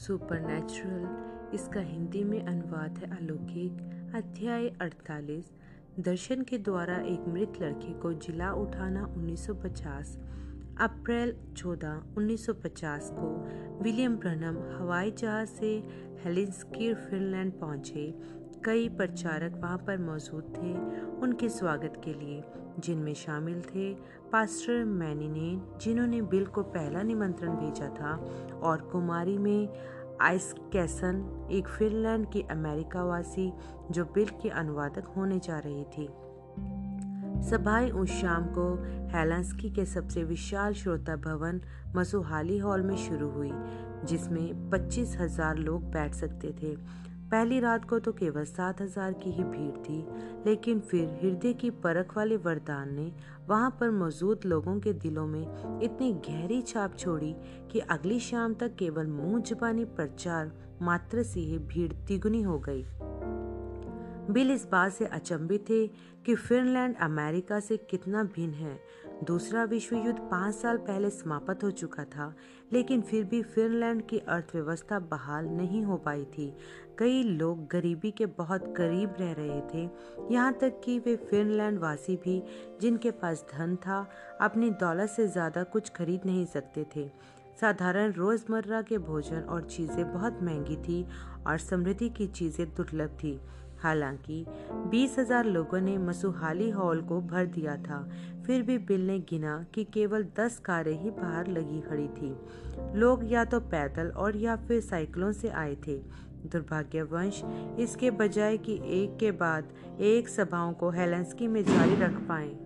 [0.00, 3.72] Supernatural. इसका हिंदी में अनुवाद है अलौकिक।
[4.14, 5.52] अध्याय 48
[6.00, 10.18] दर्शन के द्वारा एक मृत लड़के को जिला उठाना 1950
[10.80, 13.28] अप्रैल 14 1950 को
[13.82, 15.86] विलियम ब्रनम हवाई जहाज़ से
[16.24, 18.14] हेलिंस्की, फिनलैंड पहुँचे।
[18.64, 20.72] कई प्रचारक वहाँ पर मौजूद थे
[21.20, 22.42] उनके स्वागत के लिए,
[22.78, 23.94] जिनमें शामिल थे
[24.32, 28.16] पास्टर मैनिनेन, जिन्होंने बिल को पहला निमंत्रण भेजा था,
[28.62, 29.68] और कुमारी में
[30.22, 33.52] आइस कैसन, एक फिनलैंड की अमेरिकावासी
[33.90, 36.08] जो बिल के अनुवादक होने जा रही थी।
[37.50, 38.74] सभाएँ उस शाम को
[39.16, 41.60] हेलांस्की के सबसे विशाल श्रोता भवन
[41.96, 43.50] मसुहाली हॉल में शुरू हुई,
[44.04, 46.76] जिसमें पच्चीस हज़ार लोग बैठ सकते थे।
[47.30, 49.98] पहली रात को तो केवल सात हज़ार की ही भीड़ थी,
[50.46, 53.12] लेकिन फिर हृदय की परख वाले वरदान ने
[53.48, 57.34] वहाँ पर मौजूद लोगों के दिलों में इतनी गहरी छाप छोड़ी
[57.72, 62.84] कि अगली शाम तक केवल मुँह जबानी प्रचार मात्र से ही भीड़ तिगुनी हो गई।
[64.30, 65.86] बिल इस बात से अचंभित थे
[66.26, 68.78] कि फिनलैंड अमेरिका से कितना भिन्न है।
[69.24, 72.34] दूसरा विश्व युद्ध पाँच साल पहले समाप्त हो चुका था
[72.72, 76.52] लेकिन फिर भी फिनलैंड की अर्थव्यवस्था बहाल नहीं हो पाई थी।
[76.98, 79.88] कई लोग गरीबी के बहुत करीब रह रहे थे।
[80.34, 82.42] यहाँ तक कि वे फिनलैंड वासी भी,
[82.80, 84.06] जिनके पास धन था,
[84.40, 87.08] अपनी दौलत से ज़्यादा कुछ खरीद नहीं सकते थे।
[87.60, 91.06] साधारण रोज़मर्रा के भोजन और चीज़ें बहुत महँगी थी
[91.46, 93.40] और समृद्धि की चीज़ें दुर्लभ थी।
[93.82, 94.44] हालाँकि,
[94.90, 98.10] बीस हज़ार लोगों ने मसुहाली हॉल को भर दिया था।
[98.46, 102.36] फिर भी बिल ने गिना कि केवल दस कारें ही बाहर लगी खड़ी थी।
[102.98, 105.98] लोग या तो पैदल और या फिर साइकिलों से आए थे।
[106.46, 107.42] दुर्भाग्यवंश,
[107.78, 109.68] इसके बजाय कि एक के बाद
[110.00, 112.56] एक सभाओं को हेलेंस्की में जारी रख पाए।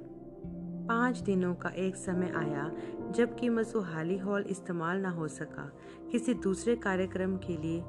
[0.88, 2.70] पाँच दिनों का एक समय आया,
[3.10, 5.72] जबकि मसुहाली हॉल इस्तेमाल न हो सका।
[6.12, 7.84] किसी दूसरे कार्यक्रम के लिए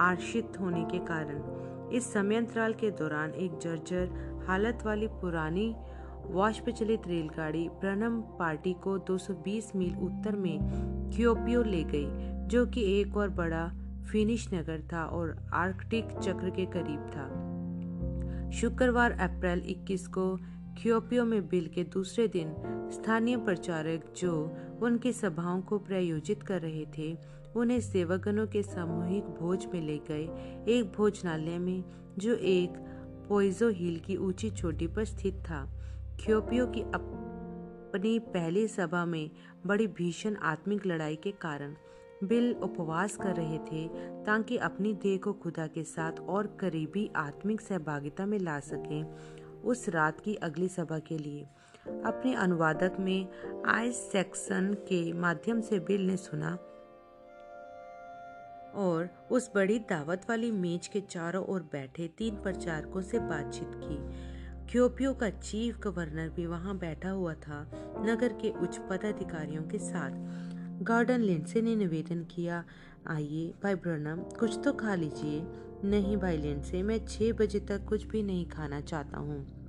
[0.00, 1.38] आरक्षित होने के कारण।
[1.92, 5.74] इस समयंतराल के दौरान एक जर्जर हालत वाली पुरानी
[6.26, 10.58] वाष्प चलित रेलगाड़ी ब्रनम पार्टी को 220 मील उत्तर में
[11.16, 12.06] क्योपियो ले गई,
[12.46, 13.68] जो कि एक और बड़ा
[14.12, 20.36] फिनिश नगर था और आर्कटिक चक्र के करीब था। शुक्रवार, अप्रैल 21 को
[20.82, 22.54] क्योपियो में बिल के दूसरे दिन
[22.92, 27.16] स्थानीय प्रचारक जो उनकी सभाओं को प्रायोजित कर रहे थे
[27.56, 30.22] उन्हें सेवकगणों के सामूहिक भोज में ले गए।
[30.68, 31.84] एक भोजनालय में,
[32.18, 32.70] जो एक
[33.28, 35.64] पोइजो हिल की ऊँची चोटी पर स्थित था।
[36.24, 39.30] क्योपियो की अपनी पहली सभा में
[39.66, 41.74] बड़ी भीषण आत्मिक लड़ाई के कारण
[42.24, 43.88] बिल उपवास कर रहे थे,
[44.24, 49.04] ताकि अपनी देह को खुदा के साथ और करीबी आत्मिक सहभागिता में ला सकें
[49.62, 51.42] उस रात की अगली सभा के लिए।
[52.04, 53.28] अपने अनुवादक में
[53.66, 56.58] आई सेक्शन के माध्यम से बिल ने सुना
[58.74, 64.30] और उस बड़ी दावत वाली मेज के चारों ओर बैठे तीन प्रचारकों से बातचीत की।
[64.72, 67.70] क्योपियो का चीफ गवर्नर भी वहाँ बैठा हुआ था,
[68.06, 70.10] नगर के उच्च पदाधिकारियों के साथ।
[70.82, 72.64] गार्डन लिंडसे ने निवेदन किया,
[73.06, 75.42] आइए, भाई ब्रनम, कुछ तो खा लीजिए।
[75.84, 79.60] नहीं भाई लिंडसे, मैं छह बजे तक कुछ भी नहीं खाना चाहता हूँ।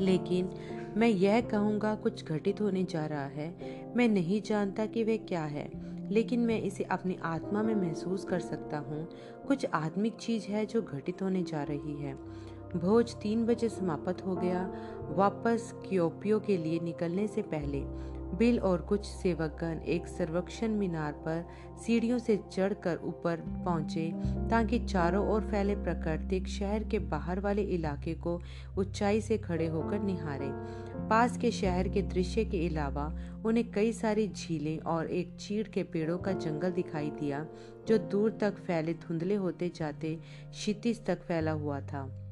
[0.00, 0.50] लेकिन
[0.96, 3.56] मैं यह कहूँगा, कुछ घटित होने जा रहा है।
[3.96, 8.40] मैं नहीं जानता कि वह क्या है। लेकिन मैं इसे अपनी आत्मा में महसूस कर
[8.40, 9.08] सकता हूँ।
[9.48, 12.14] कुछ आत्मिक चीज़ है जो घटित होने जा रही है।
[12.76, 14.70] भोज तीन बजे समाप्त हो गया।
[15.08, 17.80] वापस क्योपियो के लिए निकलने से पहले
[18.34, 21.44] बिल और कुछ सेवकगण एक सर्वेक्षण मीनार पर
[21.86, 24.10] सीढ़ियों से चढ़कर ऊपर पहुँचे
[24.50, 28.40] ताकि चारों ओर फैले प्राकृतिक शहर के बाहर वाले इलाके को
[28.78, 30.50] ऊंचाई से खड़े होकर निहारे।
[31.08, 33.06] पास के शहर के दृश्य के अलावा
[33.44, 37.46] उन्हें कई सारी झीलें और एक चीड़ के पेड़ों का जंगल दिखाई दिया,
[37.88, 40.18] जो दूर तक फैले धुंधले होते जाते
[40.50, 42.24] क्षितिज तक फैला हुआ था।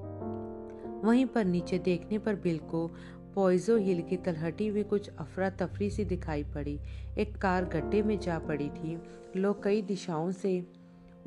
[1.05, 2.91] वहीं पर नीचे देखने पर बिल को
[3.37, 6.79] पॉइजो हिल की तलहटी में कुछ अफरा तफरी सी दिखाई पड़ी।
[7.19, 8.97] एक कार गड्ढे में जा पड़ी थी।
[9.37, 10.63] लोग कई दिशाओं से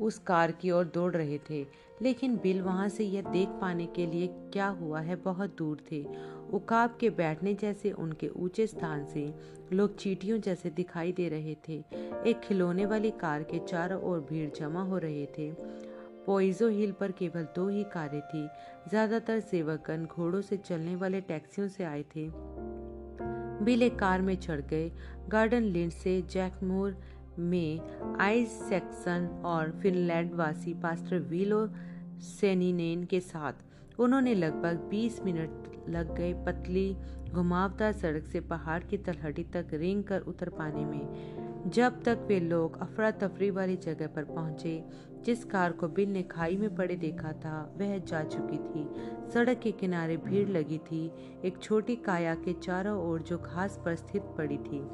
[0.00, 1.60] उस कार की ओर दौड़ रहे थे,
[2.02, 6.04] लेकिन बिल वहाँ से यह देख पाने के लिए क्या हुआ है बहुत दूर थे।
[6.52, 9.32] उकाब के बैठने जैसे उनके ऊँचे स्थान से
[9.72, 11.76] लोग चीटियों जैसे दिखाई दे रहे थे।
[12.26, 15.50] एक खिलौने वाली कार के चारों ओर भीड़ जमा हो रहे थे।
[16.26, 18.46] पोइजो हिल पर केवल दो ही कारें थी।
[18.88, 22.28] ज़्यादातर सेवकगण घोड़ों से चलने वाले टैक्सियों से आए थे।
[23.64, 24.90] बिल एक कार में चढ़ गए।
[25.28, 26.96] गार्डन लिंड से जैकमोर
[27.38, 31.66] में आइस सेक्सन और फिनलैंड वासी पास्टर विलो
[32.20, 36.96] सेनिनेन के साथ। उन्होंने लगभग 20 मिनट लग गए पतली,
[37.32, 42.40] घुमावदार सड़क से पहाड़ की तलहटी तक रेंग कर उतर पाने में। जब तक वे
[42.40, 44.82] लोग अफरा तफरी वाली जगह पर पहुँचे
[45.24, 48.88] जिस कार को बिल ने खाई में पड़े देखा था, वह जा चुकी थी।
[49.30, 51.12] सड़क के किनारे भीड़ लगी थी।
[51.44, 54.86] एक छोटी काया के चारों ओर जो घास पर स्थित पड़ी थी।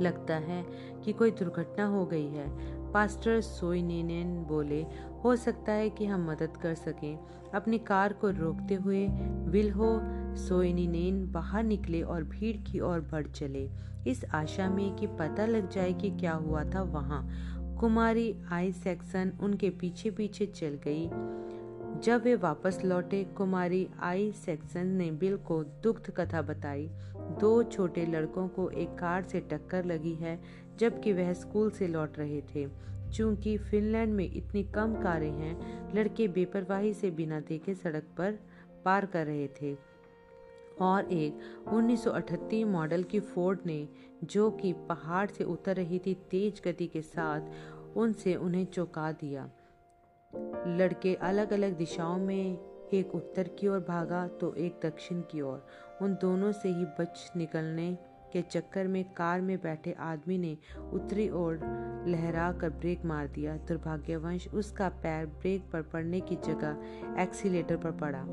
[0.00, 0.66] लगता है
[1.04, 4.86] कि कोई दुर्घटना हो गई है। पास्टर सोइनेन बोले,
[5.24, 7.18] हो सकता है कि हम मदद कर सकें।
[7.54, 9.08] अपनी कार को रोकते हुए
[9.48, 10.00] विल्हो
[10.36, 13.70] सोइनिनेन बाहर निकले और भीड़ की ओर बढ़ चले।
[14.06, 17.28] इस आशा में कि पता लग जाए कि क्या हुआ था वहाँ।
[17.80, 21.08] कुमारी आई सेक्शन उनके पीछे पीछे चल गई।
[22.00, 28.06] जब वे वापस लौटे, कुमारी आई सेक्शन ने बिल को दुग्ध कथा बताई। दो छोटे
[28.06, 30.40] लड़कों को एक कार से टक्कर लगी है,
[30.78, 32.68] जबकि वह स्कूल से लौट रहे थे।
[33.12, 38.38] चूँकि फिनलैंड में इतनी कम कारें हैं, लड़के बेपरवाही से बिना देखे सड़क पर
[38.84, 39.96] पार कर रहे थे।
[40.80, 41.38] और एक
[41.68, 43.88] 1938 मॉडल की फोर्ड ने
[44.24, 47.40] जो कि पहाड़ से उतर रही थी तेज गति के साथ,
[47.96, 49.50] उनसे उन्हें चौंका दिया।
[50.66, 52.58] लड़के अलग अलग दिशाओं में
[52.94, 55.66] एक उत्तर की ओर भागा तो एक दक्षिण की ओर।
[56.02, 57.98] उन दोनों से ही बच निकलने
[58.32, 60.56] के चक्कर में कार में बैठे आदमी ने
[60.92, 61.60] उत्तरी ओर
[62.08, 67.90] लहरा कर ब्रेक मार दिया। दुर्भाग्यवंश, उसका पैर ब्रेक पर पड़ने की जगह एक्सीलेटर पर
[67.90, 68.24] पड़ा।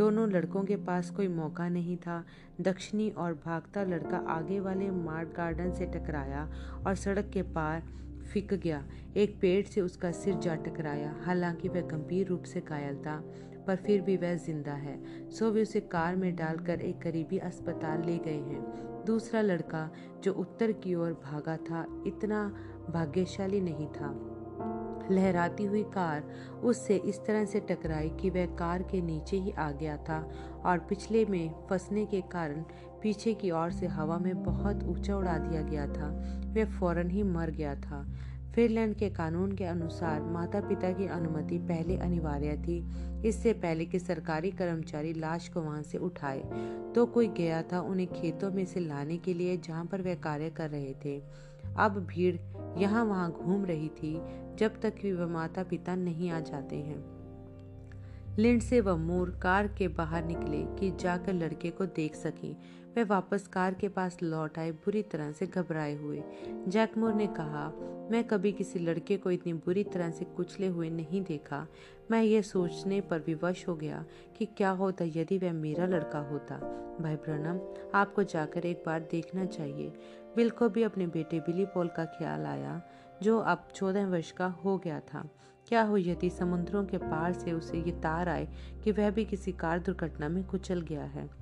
[0.00, 2.24] दोनों लड़कों के पास कोई मौका नहीं था।
[2.60, 6.48] दक्षिणी और भागता लड़का आगे वाले मार्ट गार्डन से टकराया
[6.86, 7.82] और सड़क के पार
[8.32, 8.82] फिक गया।
[9.16, 13.16] एक पेड़ से उसका सिर जा टकराया। हालाँकि वह गंभीर रूप से घायल था,
[13.66, 14.98] पर फिर भी वह ज़िंदा है।
[15.30, 19.90] सो वे उसे कार में डालकर एक करीबी अस्पताल ले गए हैं। दूसरा लड़का,
[20.24, 22.48] जो उत्तर की ओर भागा था, इतना
[22.90, 24.29] भाग्यशाली नहीं था।
[25.10, 26.22] लहराती हुई कार
[26.64, 30.30] उससे इस तरह से टकराई कि वह कार के नीचे ही आ गया था
[30.64, 32.62] और पिछले में फंसने के कारण
[33.02, 36.08] पीछे की ओर से हवा में बहुत ऊँचा उड़ा दिया गया था।
[36.54, 38.04] वह फ़ौरन ही मर गया था।
[38.54, 42.80] फिनलैंड के कानून के अनुसार माता पिता की अनुमति पहले अनिवार्य थी।
[43.24, 46.42] इससे पहले कि सरकारी कर्मचारी लाश को वहाँ से उठाए
[46.94, 50.50] तो कोई गया था उन्हें खेतों में से लाने के लिए जहाँ पर वह कार्य
[50.50, 51.20] कर रहे थे।
[51.78, 52.36] अब भीड़
[52.78, 54.12] यहाँ वहाँ घूम रही थी,
[54.58, 57.04] जब तक कि वह माता पिता नहीं आ जाते हैं।
[58.38, 62.52] लिंड से वह मोर कार के बाहर निकले कि जाकर लड़के को देख सके।
[62.96, 66.22] वह वापस कार के पास लौट आए, बुरी तरह से घबराए हुए।
[66.68, 67.72] जैकमोर ने कहा,
[68.10, 71.66] मैं कभी किसी लड़के को इतनी बुरी तरह से कुचले हुए नहीं देखा।
[72.10, 74.04] मैं ये सोचने पर विवश हो गया
[74.36, 76.56] कि क्या होता यदि वह मेरा लड़का होता।
[77.00, 77.60] भाई ब्रनम
[77.94, 79.92] आपको जाकर एक बार देखना चाहिए।
[80.36, 82.82] बिल को भी अपने बेटे बिली पॉल का ख्याल आया,
[83.22, 85.28] जो अब चौदह वर्ष का हो गया था।
[85.68, 88.48] क्या हो यदि समुद्रों के पार से उसे ये तार आए
[88.84, 91.39] कि वह भी किसी कार दुर्घटना में कुचल गया है?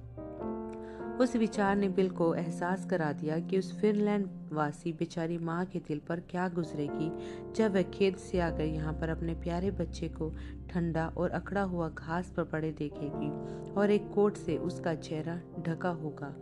[1.21, 5.79] उस विचार ने बिल को एहसास करा दिया कि उस फिनलैंड वासी बेचारी माँ के
[5.79, 7.11] दिल पर क्या गुजरेगी
[7.53, 10.33] जब वह खेत से आकर यहाँ पर अपने प्यारे बच्चे को
[10.71, 13.31] ठंडा और अकड़ा हुआ घास पर पड़े देखेगी
[13.73, 16.35] और एक कोट से उसका चेहरा ढका होगा।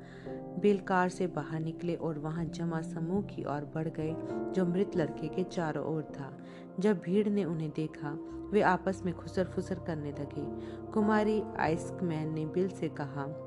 [0.60, 4.14] बिल कार से बाहर निकले और वहाँ जमा समूह की ओर बढ़ गए,
[4.52, 6.38] जो मृत लड़के के चारों ओर था।
[6.80, 8.10] जब भीड़ ने उन्हें देखा,
[8.52, 10.46] वे आपस में खुसर फुसर करने लगे।
[10.92, 13.45] कुमारी आइस्कमैन ने बिल से कहा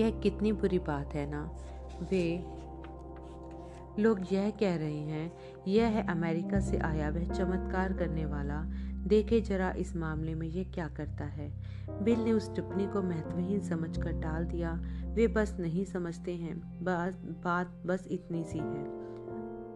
[0.00, 1.56] यह कितनी बुरी बात है ना?
[2.10, 2.44] वे
[4.02, 5.32] लोग यह कह रहे हैं,
[5.68, 8.62] यह है अमेरिका से आया वह चमत्कार करने वाला।
[9.06, 11.52] देखे जरा इस मामले में यह क्या करता है।
[12.02, 17.14] बिल ने उस टिप्पणी को महत्वहीन समझकर टाल दिया। वे बस नहीं समझते हैं। बस,
[17.44, 19.01] बात बस इतनी सी है।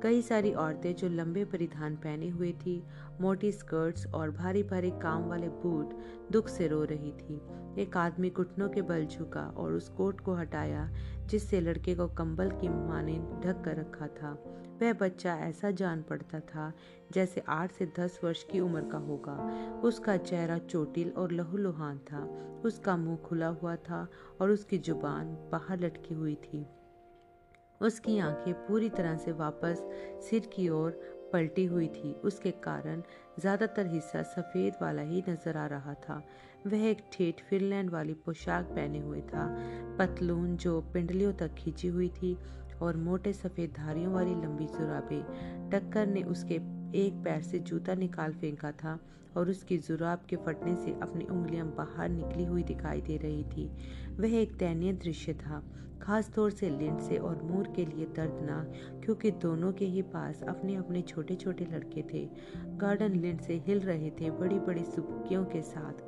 [0.02, 2.84] कई सारी औरतें जो लंबे परिधान पहने हुए थी,
[3.20, 5.94] मोटी स्कर्ट्स और भारी भारी काम वाले बूट,
[6.32, 7.40] दुख से रो रही थी।
[7.82, 10.92] एक आदमी घुटनों के बल झुका और उस कोट को हटाया,
[11.26, 16.40] जिससे लड़के को कंबल की माने ढक कर रखा था। वह बच्चा ऐसा जान पड़ता
[16.40, 16.72] था,
[17.12, 19.36] जैसे आठ से दस वर्ष की उम्र का होगा।
[19.84, 22.24] उसका चेहरा चोटिल और लहूलुहान था।
[22.64, 24.08] उसका मुँह खुला हुआ था
[24.40, 26.66] और उसकी ज़ुबान बाहर लटकी हुई थी।
[27.80, 29.82] उसकी आँखें पूरी तरह से वापस
[30.28, 30.90] सिर की ओर
[31.32, 33.02] पलटी हुई थी। उसके कारण
[33.40, 36.22] ज़्यादातर हिस्सा सफ़ेद वाला ही नज़र आ रहा था।
[36.66, 39.46] वह एक ठेठ फिनलैंड वाली पोशाक पहने हुए था।
[39.98, 42.36] पतलून जो पिंडलियों तक खींची हुई थी
[42.82, 45.20] और मोटे सफ़ेद धारियों वाली लंबी जुराबे।
[45.70, 46.54] टक्कर ने उसके
[46.98, 48.98] एक पैर से जूता निकाल फेंका था
[49.36, 53.68] और उसकी जुराब के फटने से अपनी उंगलियाँ बाहर निकली हुई दिखाई दे रही थी।
[54.20, 55.62] वह एक दयनीय दृश्य था।
[56.02, 58.72] खास तौर से लिंडसे और मूर के लिए दर्दनाक,
[59.04, 63.80] क्योंकि दोनों के ही पास अपने अपने छोटे छोटे लड़के थे। गार्डन लिंड से हिल
[63.80, 66.04] रहे थे बड़ी बड़ी सुबकियों के साथ।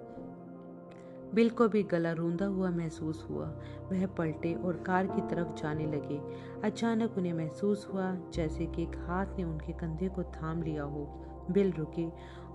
[1.34, 3.46] बिल को भी गला रूंधा हुआ महसूस हुआ।
[3.92, 6.20] वह पलटे और कार की तरफ़ जाने लगे।
[6.64, 11.24] अचानक उन्हें महसूस हुआ जैसे कि एक हाथ ने उनके कंधे को थाम लिया हो।
[11.50, 12.06] बिल रुके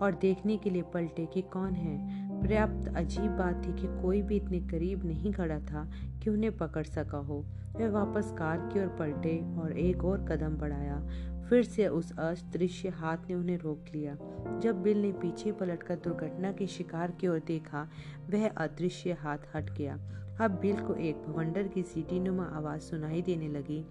[0.01, 2.29] और देखने के लिए पलटे कि कौन है?
[2.43, 5.91] पर्याप्त अजीब बात थी कि कोई भी इतने करीब नहीं खड़ा था
[6.23, 7.45] कि उन्हें पकड़ सका हो।
[7.75, 11.07] वह वापस कार की ओर पलटे और एक और कदम बढ़ाया।
[11.49, 14.17] फिर से उस अदृश्य हाथ ने उन्हें रोक लिया।
[14.59, 17.89] जब बिल ने पीछे पलटकर दुर्घटना के शिकार की ओर देखा,
[18.29, 19.93] वह अदृश्य हाथ हट गया।
[20.41, 23.85] अब बिल को एक भवंडर की सीटी नुमा आवाज़ सुनाई देने लगी।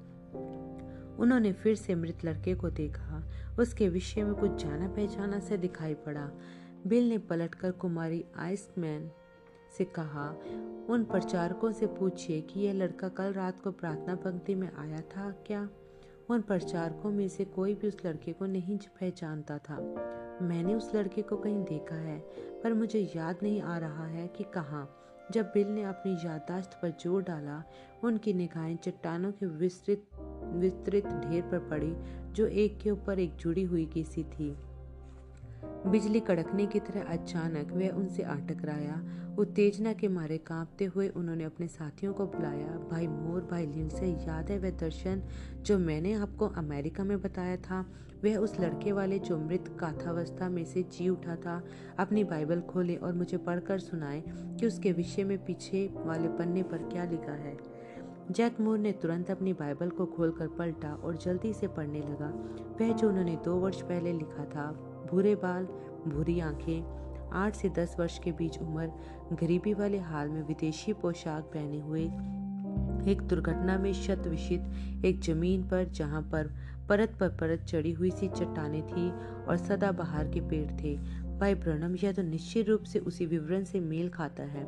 [1.19, 3.29] उन्होंने फिर से मृत लड़के को देखा।
[3.59, 6.31] उसके विषय में कुछ जाना पहचाना से दिखाई पड़ा।
[6.87, 9.11] बिल ने पलटकर कुमारी आइसमैन
[9.79, 10.29] से कहा,
[10.89, 15.31] उन प्रचारकों से पूछिए कि यह लड़का कल रात को प्रार्थना पंक्ति में आया था
[15.47, 15.69] क्या?
[16.31, 19.79] उन प्रचारकों में से कोई भी उस लड़के को नहीं पहचानता था।
[20.43, 22.19] मैंने उस लड़के को कहीं देखा है,
[22.63, 24.99] पर मुझे याद नहीं आ रहा है कि कहाँ।
[25.33, 27.63] जब बिल ने अपनी यादाश्त पर ज़ोर डाला,
[28.05, 30.07] उनकी निगाहें चट्टानों के विस्तृत
[30.55, 31.95] विस्तृत ढेर पर पड़ी,
[32.33, 34.57] जो एक के ऊपर एक जुड़ी हुई किसी थी।
[35.65, 38.37] बिजली कड़कने की तरह अचानक वह उनसे आ
[39.39, 44.07] उत्तेजना के मारे कांपते हुए उन्होंने अपने साथियों को बुलाया। भाई मोर, भाई लिन से
[44.07, 45.23] याद है वह दर्शन
[45.63, 47.87] जो मैंने आपको अमेरिका में बताया था?
[48.25, 51.65] वह उस लड़के वाले जो मृत काथावस्था में से जी उठा था,
[51.99, 56.79] अपनी बाइबल खोले और मुझे पढ़कर सुनाए कि उसके विषय में पीछे वाले पन्ने पर
[56.79, 57.59] क्या लिखा है।
[58.31, 62.29] जैक मूर ने तुरंत अपनी बाइबल को खोलकर पलटा और जल्दी से पढ़ने लगा।
[62.81, 65.65] वह जो उन्होंने दो वर्ष पहले लिखा था भूरे बाल
[66.07, 68.87] भूरी आँखें, आठ से दस वर्ष के बीच उम्र,
[69.33, 72.05] गरीबी वाले हाल में विदेशी पोशाक पहने हुए,
[73.13, 76.51] एक दुर्घटना में शत विषित एक ज़मीन पर जहाँ पर
[76.89, 79.11] परत पर परत चढ़ी हुई सी चट्टाने थी
[79.49, 80.97] और सदा बहार के पेड़ थे।
[81.39, 84.67] भाई ब्रनम यह तो निश्चित रूप से उसी विवरण से मेल खाता है।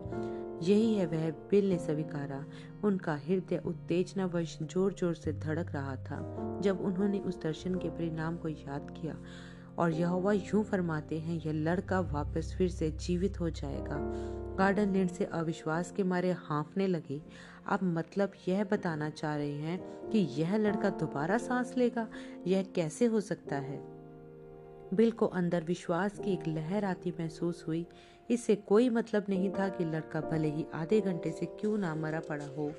[0.63, 2.45] यही है वह बिल ने स्वीकारा।
[2.85, 6.19] उनका हृदय उत्तेजना वश ज़ोर ज़ोर से धड़क रहा था,
[6.63, 9.17] जब उन्होंने उस दर्शन के परिणाम को याद किया।
[9.79, 13.97] और यहोवा यूँ फरमाते हैं, यह लड़का वापस फिर से जीवित हो जाएगा।
[14.59, 17.23] गार्डन लिंड से अविश्वास के मारे हाँफने लगे।
[17.67, 22.09] आप मतलब यह बताना चाह रहे हैं कि यह लड़का दोबारा सांस लेगा?
[22.47, 23.85] यह कैसे हो सकता है?
[24.95, 27.87] बिल को अंदर विश्वास की एक लहर आती महसूस हुई।
[28.31, 32.21] इससे कोई मतलब नहीं था कि लड़का भले ही आधे घंटे से क्यों ना मरा
[32.21, 32.73] पड़ा हो।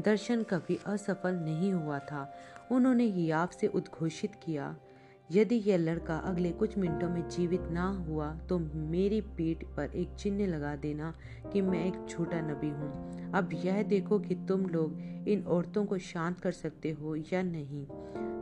[0.00, 2.34] दर्शन कभी असफल नहीं हुआ था।
[2.72, 4.76] उन्होंने याब से उद्घोषित किया।
[5.32, 10.14] यदि यह लड़का अगले कुछ मिनटों में जीवित ना हुआ तो मेरी पीठ पर एक
[10.18, 11.12] चिन्ह लगा देना
[11.52, 15.98] कि मैं एक छोटा नबी हूँ। अब यह देखो कि तुम लोग इन औरतों को
[15.98, 17.86] शांत कर सकते हो या नहीं।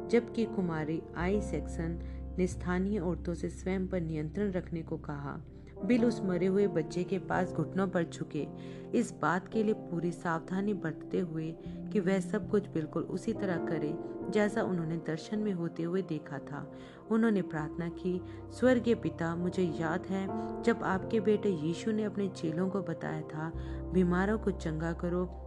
[0.09, 1.99] जबकि कुमारी आई सेक्सन
[2.39, 5.41] ने स्थानीय औरतों से स्वयं पर नियंत्रण रखने को कहा।
[5.87, 8.47] बिल उस मरे हुए बच्चे के पास घुटनों पर झुके।
[8.95, 11.55] इस बात के लिए पूरी सावधानी बरतते हुए
[11.93, 13.95] कि वह सब कुछ बिल्कुल उसी तरह करे,
[14.31, 16.73] जैसा उन्होंने दर्शन में होते हुए देखा था।
[17.11, 20.27] उन्होंने प्रार्थना की, स्वर्गीय पिता, मुझे याद है,
[20.63, 23.53] जब आपके बेटे यीशु ने अपने चेलों को बताया था,
[23.93, 25.43] बीमारों को चंगा करो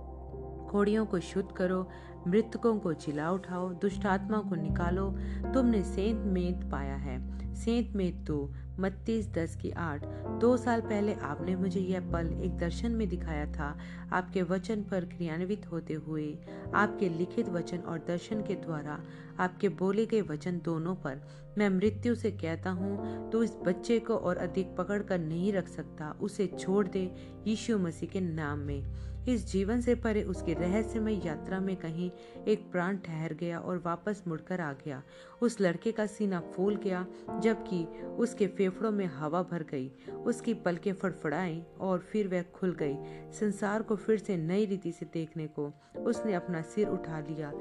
[0.71, 1.89] कोड़ियों को शुद्ध करो,
[2.27, 5.09] मृतकों को चिल्ला उठाओ दुष्टात्मा को निकालो,
[5.53, 10.05] तुमने सेंत में पाया है। सेंत में दो मत्तीस दस की आठ।
[10.41, 13.75] दो साल पहले आपने मुझे यह पल एक दर्शन में दिखाया था।
[14.13, 16.27] आपके वचन पर क्रियान्वित होते हुए,
[16.73, 18.99] आपके लिखित वचन और दर्शन के द्वारा,
[19.39, 21.21] आपके बोले गए वचन दोनों पर
[21.57, 25.67] मैं मृत्यु से कहता हूँ तो इस बच्चे को और अधिक पकड़ कर नहीं रख
[25.67, 27.09] सकता। उसे छोड़ दे
[27.47, 28.83] यीशु मसीह के नाम में।
[29.27, 32.11] इस जीवन से परे उसकी रहस्यमय यात्रा में कहीं
[32.47, 35.03] एक प्राण ठहर गया और वापस मुड़कर आ गया।
[35.41, 37.05] उस लड़के का सीना फूल गया,
[37.39, 39.91] जबकि उसके फेफड़ों में हवा भर गई।
[40.25, 42.95] उसकी पलकें फड़फड़ाई और फिर वह खुल गई,
[43.31, 47.53] संसार को फिर से नई रीति से देखने को। उसने अपना सिर उठा लिया।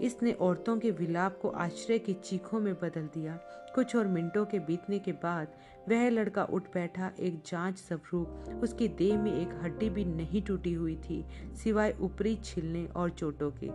[0.00, 3.38] इसने औरतों के विलाप को आश्रय की चीखों में बदल दिया।
[3.74, 5.48] कुछ और मिनटों के बीतने के बाद
[5.88, 10.72] वह लड़का उठ बैठा एक जाँच स्वरूप, उसकी देह में एक हड्डी भी नहीं टूटी
[10.72, 11.24] हुई थी,
[11.54, 13.68] सिवाय ऊपरी छिलने और चोटों के।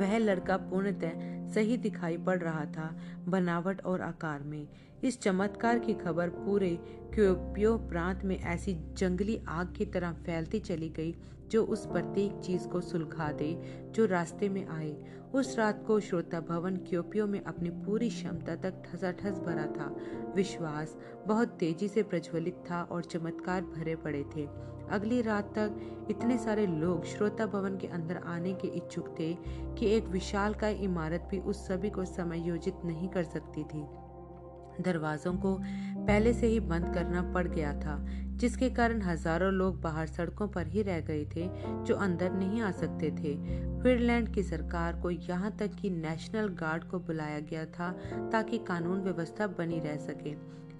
[0.00, 1.12] वह लड़का पूर्णतः
[1.48, 2.96] सही दिखाई पड़ रहा था,
[3.28, 4.68] बनावट और आकार में।
[5.04, 6.78] इस चमत्कार की खबर पूरे
[7.14, 11.14] क्योपियो प्रांत में ऐसी जंगली आग की तरह फैलती चली गई
[11.52, 14.96] जो उस प्रत्येक चीज़ को सुलखा दे, जो रास्ते में आए।
[15.34, 19.96] उस रात को श्रोता भवन क्योपियो में अपनी पूरी क्षमता तक ठसाठस भरा था।
[20.34, 24.48] विश्वास बहुत तेज़ी से प्रज्वलित था और चमत्कार भरे पड़े थे।
[24.90, 25.76] अगली रात तक
[26.10, 29.34] इतने सारे लोग श्रोता भवन के अंदर आने के इच्छुक थे
[29.78, 33.86] कि एक विशाल का इमारत भी उस सभी को समायोजित नहीं कर सकती थी।
[34.80, 35.54] दरवाजों को
[36.06, 37.96] पहले से ही बंद करना पड़ गया था,
[38.36, 41.48] जिसके कारण हज़ारों लोग बाहर सड़कों पर ही रह गए थे,
[41.84, 43.34] जो अंदर नहीं आ सकते थे।
[43.82, 47.90] फिनलैंड की सरकार को यहाँ तक कि नेशनल गार्ड को बुलाया गया था
[48.32, 50.34] ताकि कानून व्यवस्था बनी रह सके।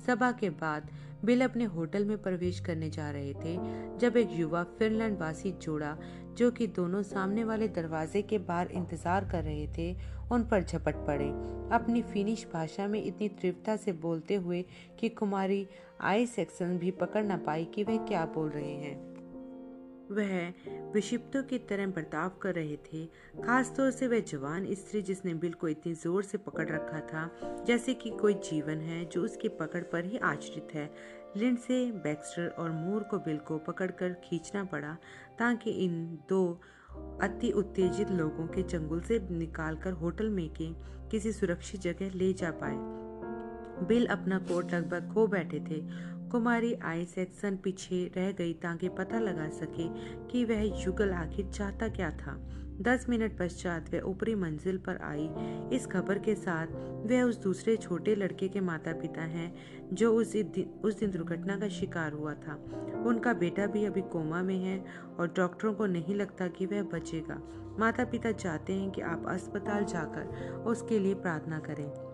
[0.07, 0.91] सभा के बाद
[1.25, 3.57] बिल अपने होटल में प्रवेश करने जा रहे थे,
[3.99, 5.97] जब एक युवा फिनलैंड वासी जोड़ा,
[6.37, 9.93] जो कि दोनों सामने वाले दरवाजे के बाहर इंतज़ार कर रहे थे
[10.33, 11.29] उन पर झपट पड़े।
[11.75, 14.65] अपनी फिनिश भाषा में इतनी तीव्रता से बोलते हुए
[15.01, 15.67] कि कुमारी
[16.01, 19.01] आई सेक्शन भी पकड़ न पाई कि वह क्या बोल रहे हैं।
[20.11, 23.05] वह विक्षिप्तों की तरह बर्ताव कर रहे थे।
[23.45, 27.31] खासतौर से वह जवान स्त्री जिसने बिल को इतनी ज़ोर से पकड़ रखा था,
[27.67, 30.91] जैसे कि कोई जीवन है जो उसकी पकड़ पर ही आश्रित है।
[31.37, 34.97] लिंडसे बैक्स्टर और मूर को बिल को पकड़कर खींचना पड़ा
[35.39, 36.61] ताकि इन दो
[37.23, 40.73] अति उत्तेजित लोगों के चंगुल से निकालकर होटल में के
[41.11, 43.03] किसी सुरक्षित जगह ले जा पाए।
[43.87, 45.85] बिल अपना कोट लगभग खो बैठे थे।
[46.33, 49.89] कुमारी आई सेक्शन पीछे रह गई ताकि पता लगा सके
[50.29, 52.37] कि वह युगल आखिर चाहता क्या था।
[52.81, 55.29] दस मिनट पश्चात वह ऊपरी मंजिल पर आई।
[55.77, 56.67] इस खबर के साथ
[57.07, 59.55] वह उस दूसरे छोटे लड़के के माता पिता हैं,
[59.93, 62.55] जो उस दिन उस दिन दुर्घटना का शिकार हुआ था।
[63.07, 64.85] उनका बेटा भी अभी कोमा में है
[65.19, 67.41] और डॉक्टरों को नहीं लगता कि वह बचेगा।
[67.79, 72.12] माता पिता चाहते हैं कि आप अस्पताल जाकर उसके लिए प्रार्थना करें।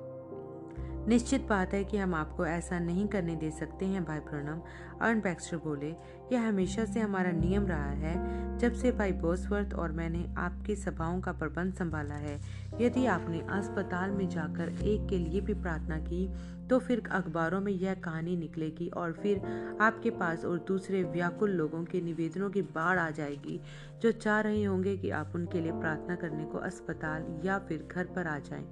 [1.08, 4.60] निश्चित बात है कि हम आपको ऐसा नहीं करने दे सकते हैं, भाई प्रणम
[5.02, 5.94] अर्न बैक्स्टर बोले,
[6.32, 11.20] यह हमेशा से हमारा नियम रहा है, जब से भाई बोसवर्थ और मैंने आपकी सभाओं
[11.20, 12.38] का प्रबंध संभाला है
[12.80, 16.28] यदि आपने अस्पताल में जाकर एक के लिए भी प्रार्थना की
[16.68, 19.40] तो फिर अखबारों में यह कहानी निकलेगी और फिर
[19.80, 23.60] आपके पास और दूसरे व्याकुल लोगों के निवेदनों की बाढ़ आ जाएगी,
[24.02, 28.04] जो चाह रहे होंगे कि आप उनके लिए प्रार्थना करने को अस्पताल या फिर घर
[28.06, 28.66] पर आ जाएँ।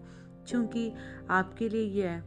[0.48, 0.92] चूँकि
[1.30, 2.22] आपके लिए यह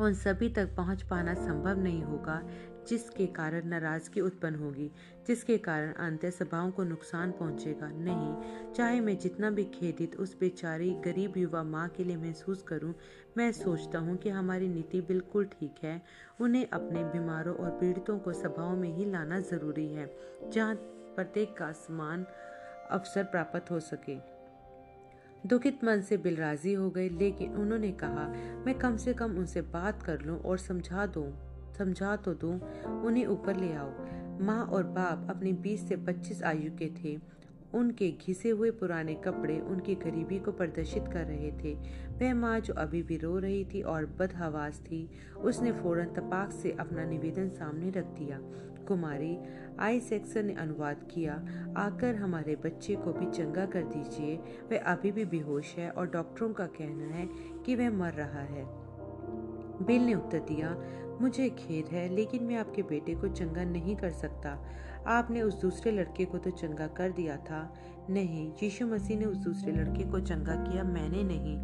[0.00, 2.40] उन सभी तक पहुँच पाना संभव नहीं होगा,
[2.88, 4.90] जिसके कारण नाराज़गी उत्पन्न होगी,
[5.26, 10.90] जिसके कारण अंत्य सभाओं को नुकसान पहुंचेगा। नहीं, चाहे मैं जितना भी खेदित उस बेचारी
[11.04, 12.94] गरीब युवा माँ के लिए महसूस करूँ,
[13.36, 16.00] मैं सोचता हूँ कि हमारी नीति बिल्कुल ठीक है।
[16.40, 20.10] उन्हें अपने बीमारों और पीड़ितों को सभाओं में ही लाना ज़रूरी है,
[20.52, 20.74] जहाँ
[21.16, 22.26] प्रत्येक का समान
[22.90, 24.37] अवसर प्राप्त हो सके।
[25.46, 28.32] दुखित मन से बिल राज़ी हो गए, लेकिन उन्होंने कहा,
[28.66, 31.32] मैं कम से कम उनसे बात कर लूँ और समझा दूँ,
[31.78, 33.90] समझा तो दूँ, उन्हें ऊपर ले आओ।
[34.40, 37.38] माँ और बाप अपनी 20 से 25 आयु के थे।
[37.74, 41.74] उनके घिसे हुए पुराने कपड़े उनकी गरीबी को प्रदर्शित कर रहे थे।
[42.08, 46.76] वह माँ जो अभी भी रो रही थी और बदहवास थी, उसने फ़ौरन तपाक से
[46.80, 48.38] अपना निवेदन सामने रख दिया।
[48.88, 49.36] कुमारी
[49.80, 51.34] आई सेक्सन ने अनुवाद किया,
[51.76, 54.36] आकर हमारे बच्चे को भी चंगा कर दीजिए।
[54.72, 57.28] वह अभी भी बेहोश है और डॉक्टरों का कहना है
[57.66, 58.64] कि वह मर रहा है।
[59.86, 60.76] बिल ने उत्तर दिया,
[61.20, 64.56] मुझे खेद है, लेकिन मैं आपके बेटे को चंगा नहीं कर सकता।
[65.06, 67.74] आपने उस दूसरे लड़के को तो चंगा कर दिया था।
[68.10, 71.58] नहीं, यीशु मसीह ने उस दूसरे लड़के को चंगा किया मैंने नहीं।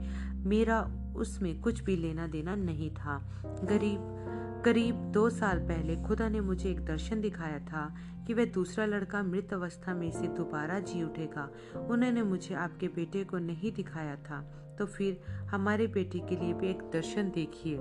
[0.44, 0.80] मेरा
[1.16, 3.18] उसमें कुछ भी लेना देना नहीं था।
[3.64, 4.23] गरीब
[4.64, 7.82] करीब दो साल पहले खुदा ने मुझे एक दर्शन दिखाया था
[8.26, 11.48] कि वह दूसरा लड़का मृत अवस्था में से दोबारा जी उठेगा।
[11.90, 14.40] उन्होंने मुझे आपके बेटे को नहीं दिखाया था
[14.78, 17.78] तो फिर हमारे बेटे के लिए भी एक दर्शन देखिए।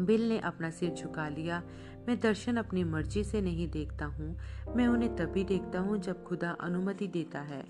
[0.00, 1.62] बिल ने अपना सिर झुका लिया।
[2.08, 4.36] मैं दर्शन अपनी मर्ज़ी से नहीं देखता हूँ।
[4.76, 7.64] मैं उन्हें तभी देखता हूँ जब खुदा अनुमति देता है।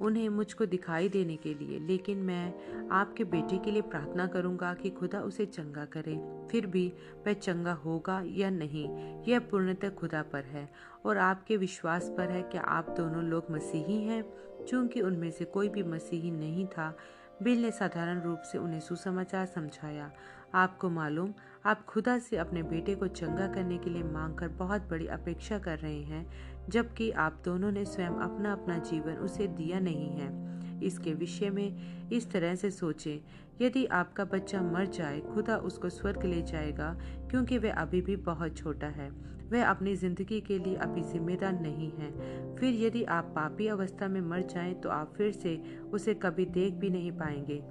[0.00, 4.90] उन्हें मुझको दिखाई देने के लिए, लेकिन मैं आपके बेटे के लिए प्रार्थना करूँगा कि
[4.90, 6.16] खुदा उसे चंगा करे।
[6.50, 6.86] फिर भी
[7.26, 8.88] वह चंगा होगा या नहीं,
[9.24, 10.68] यह पूर्णतः खुदा पर है
[11.06, 14.24] और आपके विश्वास पर है कि आप दोनों लोग मसीही हैं।
[14.64, 16.96] चूँकि उनमें से कोई भी मसीही नहीं था,
[17.42, 20.10] बिल ने साधारण रूप से उन्हें सुसमाचार समझाया।
[20.54, 21.32] आपको मालूम
[21.66, 25.78] आप खुदा से अपने बेटे को चंगा करने के लिए मांगकर बहुत बड़ी अपेक्षा कर
[25.78, 26.26] रहे हैं,
[26.68, 32.08] जबकि आप दोनों ने स्वयं अपना अपना जीवन उसे दिया नहीं है। इसके विषय में
[32.10, 33.18] इस तरह से सोचें,
[33.60, 36.96] यदि आपका बच्चा मर जाए, खुदा उसको स्वर्ग ले जाएगा,
[37.30, 39.10] क्योंकि वह अभी भी बहुत छोटा है।
[39.50, 42.10] वह अपनी ज़िंदगी के लिए अभी जिम्मेदार नहीं है।
[42.56, 45.56] फिर यदि आप पापी अवस्था में मर जाएँ तो आप फिर से
[45.92, 47.62] उसे कभी देख भी नहीं पाएँगे।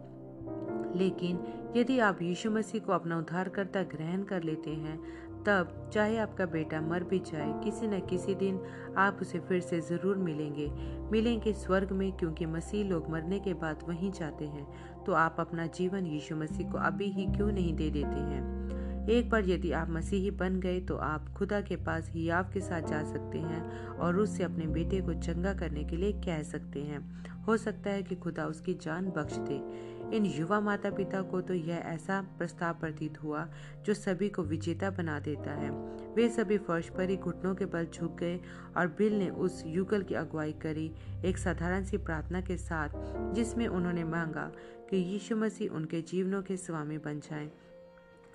[0.96, 1.40] लेकिन
[1.76, 4.98] यदि आप यीशु मसीह को अपना उद्धारकर्ता ग्रहण कर लेते हैं,
[5.44, 8.60] तब चाहे आपका बेटा मर भी जाए, किसी न किसी दिन
[8.98, 10.68] आप उसे फिर से ज़रूर मिलेंगे।
[11.12, 14.68] मिलेंगे स्वर्ग में, क्योंकि मसीह लोग मरने के बाद वहीं जाते हैं।
[15.04, 18.44] तो आप अपना जीवन यीशु मसीह को अभी ही क्यों नहीं दे देते हैं?
[19.10, 22.60] एक बार यदि आप मसीही बन गए तो आप खुदा के पास ही आप के
[22.60, 26.82] साथ जा सकते हैं और उससे अपने बेटे को चंगा करने के लिए कह सकते
[26.82, 27.00] हैं।
[27.44, 29.58] हो सकता है कि खुदा उसकी जान बख्श दे।
[30.14, 33.48] इन युवा माता पिता को तो यह ऐसा प्रस्ताव प्रतीत हुआ
[33.86, 35.70] जो सभी को विजेता बना देता है।
[36.16, 38.40] वे सभी फर्श पर ही घुटनों के बल झुक गए
[38.78, 40.92] और बिल ने उस युगल की अगुवाई करी,
[41.26, 42.90] एक साधारण सी प्रार्थना के साथ,
[43.34, 44.52] जिसमें उन्होंने मांगा
[44.90, 47.52] कि यीशु मसीह उनके जीवनों के स्वामी बन जाएँ।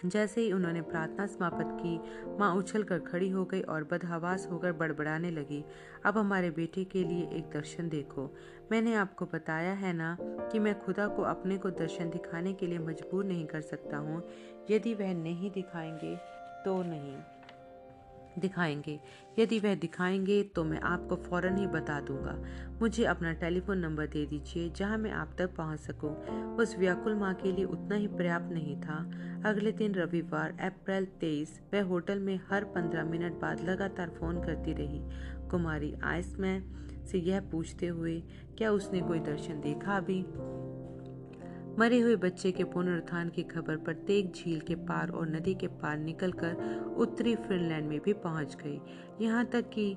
[0.06, 2.00] जैसे ही उन्होंने प्रार्थना समाप्त की,
[2.38, 5.64] माँ उछल कर खड़ी हो गई और बदहवास होकर बड़बड़ाने लगी,
[6.04, 8.35] अब हमारे बेटे के लिए एक दर्शन देखो।
[8.72, 12.78] मैंने आपको बताया है ना कि मैं खुदा को अपने को दर्शन दिखाने के लिए
[12.78, 14.28] मजबूर नहीं कर सकता हूँ।
[14.70, 16.16] यदि वह नहीं दिखाएँगे
[16.64, 17.16] तो नहीं।
[18.38, 19.00] दिखाएँगे।
[19.38, 22.44] यदि वह दिखाएँगे तो मैं आपको फ़ौरन ही बता दूँगा।
[22.80, 26.16] मुझे अपना टेलीफोन नंबर दे दीजिए, जहाँ मैं आप तक पहुँच सकूँ।
[26.56, 29.11] उस व्याकुल माँ के लिए उतना ही पर्याप्त नहीं था।
[29.44, 34.72] अगले दिन रविवार, अप्रैल तेईस, वह होटल में हर पंद्रह मिनट बाद लगातार फ़ोन करती
[34.72, 35.02] रही।
[35.48, 36.76] कुमारी आयस आइसमैन
[37.11, 38.23] से यह पूछते हुए,
[38.59, 40.25] क्या उसने कोई दर्शन देखा अभी?
[41.79, 45.99] मरे हुए बच्चे के पुनरुत्थान की खबर प्रत्येक झील के पार और नदी के पार
[45.99, 46.55] निकलकर
[46.96, 48.81] उत्तरी फिनलैंड में भी पहुँच गई।
[49.20, 49.96] यहाँ तक कि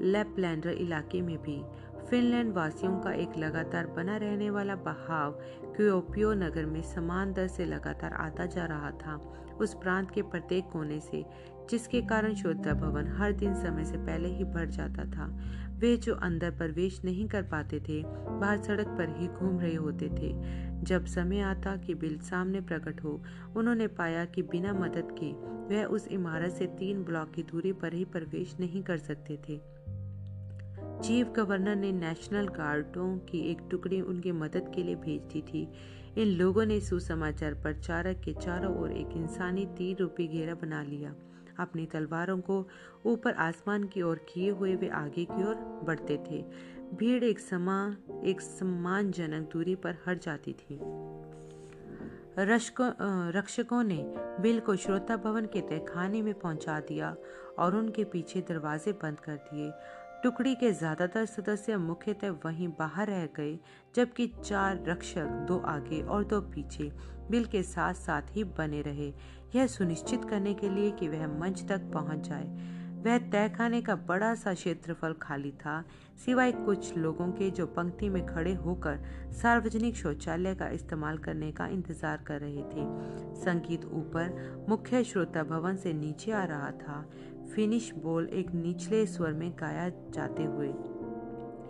[0.00, 1.62] लेपलैंडर इलाके में भी।
[2.10, 5.32] फिनलैंड वासियों का एक लगातार बना रहने वाला बहाव
[5.76, 9.16] क्योपियो नगर में समान दर से लगातार आता जा रहा था।
[9.60, 11.24] उस प्रांत के प्रत्येक कोने से,
[11.70, 15.26] जिसके कारण श्रोता भवन हर दिन समय से पहले ही भर जाता था।
[15.82, 20.08] वे जो अंदर प्रवेश नहीं कर पाते थे, बाहर सड़क पर ही घूम रहे होते
[20.08, 20.32] थे।
[20.82, 23.22] जब समय आता कि बिल सामने प्रकट हो,
[23.56, 25.32] उन्होंने पाया कि बिना मदद के
[25.74, 29.60] वह उस इमारत से तीन ब्लॉक की दूरी पर ही प्रवेश नहीं कर सकते थे।
[31.02, 35.68] चीफ गवर्नर ने नेशनल गार्डों की एक टुकड़ी उनकी मदद के लिए भेज दी थी।
[36.18, 41.14] इन लोगों ने सुसमाचार प्रचारक के चारों ओर एक इंसानी तीर रूपी घेरा बना लिया।
[41.58, 42.68] अपनी तलवारों को
[43.06, 46.44] ऊपर आसमान की ओर किए हुए वे आगे की ओर बढ़ते थे।
[46.94, 50.78] भीड़ एक समा, एक सम्मानजनक दूरी पर हट जाती थी।
[52.38, 52.92] रक्षकों
[53.30, 57.16] रक्षकों ने बिल को श्रोता भवन के तहखाने में पहुँचा दिया
[57.58, 59.72] और उनके पीछे दरवाजे बंद कर दिए।
[60.22, 63.58] टुकड़ी के ज़्यादातर सदस्य मुख्यतः वहीं बाहर रह गए,
[63.94, 66.90] जबकि चार रक्षक, दो आगे और दो पीछे,
[67.30, 69.12] बिल के साथ साथ ही बने रहे।
[69.54, 74.34] यह सुनिश्चित करने के लिए कि वह मंच तक पहुँच जाए। वह तहखाने का बड़ा
[74.34, 75.82] सा क्षेत्रफल खाली था,
[76.24, 78.98] सिवाय कुछ लोगों के जो पंक्ति में खड़े होकर
[79.32, 82.86] सार्वजनिक शौचालय का इस्तेमाल करने का इंतज़ार कर रहे थे।
[83.42, 87.04] संगीत ऊपर मुख्य श्रोता भवन से नीचे आ रहा था।
[87.54, 90.72] फिनिश बोल एक निचले स्वर में गाया जाते हुए।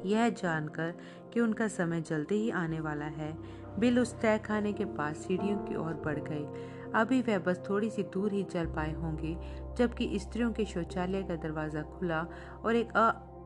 [0.04, 0.94] यह जानकर
[1.32, 3.32] कि उनका समय जल्दी ही आने वाला है।
[3.78, 6.44] बिल उस तय खाने के पास सीढ़ियों की ओर बढ़ गए।
[6.94, 9.36] अभी वह बस थोड़ी सी दूर ही चल पाए होंगे,
[9.78, 12.26] जबकि स्त्रियों के शौचालय का दरवाज़ा खुला
[12.64, 12.96] और एक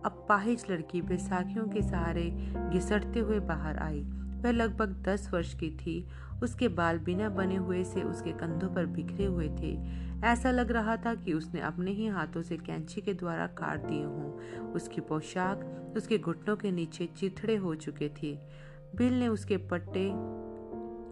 [0.06, 2.30] अपाहिज लड़की बैसाखियों के सहारे
[2.72, 4.02] घिसटते हुए बाहर आई।
[4.36, 6.06] वह लगभग दस वर्ष की थी
[6.42, 9.78] उसके बाल बिना बने हुए से उसके कंधों पर बिखरे हुए थे।
[10.24, 14.04] ऐसा लग रहा था कि उसने अपने ही हाथों से कैंची के द्वारा काट दिए
[14.04, 14.32] हों।
[14.72, 18.38] उसकी पोशाक उसके घुटनों के नीचे चिथड़े हो चुके थे।
[18.96, 20.10] बिल ने उसके पट्टे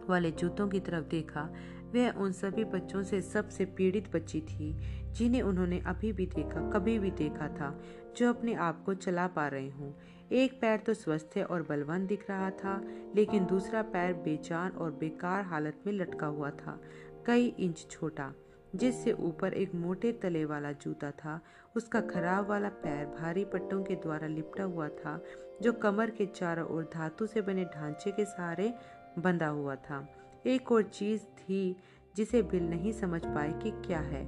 [0.09, 1.53] वाले जूतों की तरफ़ देखा।
[1.95, 4.77] वह उन सभी बच्चों से सबसे पीड़ित बच्ची थी,
[5.11, 7.81] जिन्हें उन्होंने अभी भी देखा, कभी भी देखा था,
[8.17, 9.91] जो अपने आप को चला पा रहे हों।
[10.31, 12.81] एक पैर तो स्वस्थ और बलवान दिख रहा था,
[13.15, 16.79] लेकिन दूसरा पैर बेचान और बेकार हालत में लटका हुआ था,
[17.25, 18.31] कई इंच छोटा,
[18.75, 21.39] जिससे ऊपर एक मोटे तले वाला जूता था।
[21.75, 25.21] उसका खराब वाला पैर भारी पट्टों के द्वारा लिपटा हुआ था,
[25.61, 28.73] जो कमर के चारों ओर धातु से बने ढांचे के सहारे
[29.19, 30.07] बंधा हुआ था।
[30.45, 31.75] एक और चीज़ थी
[32.15, 34.25] जिसे बिल नहीं समझ पाए कि क्या है।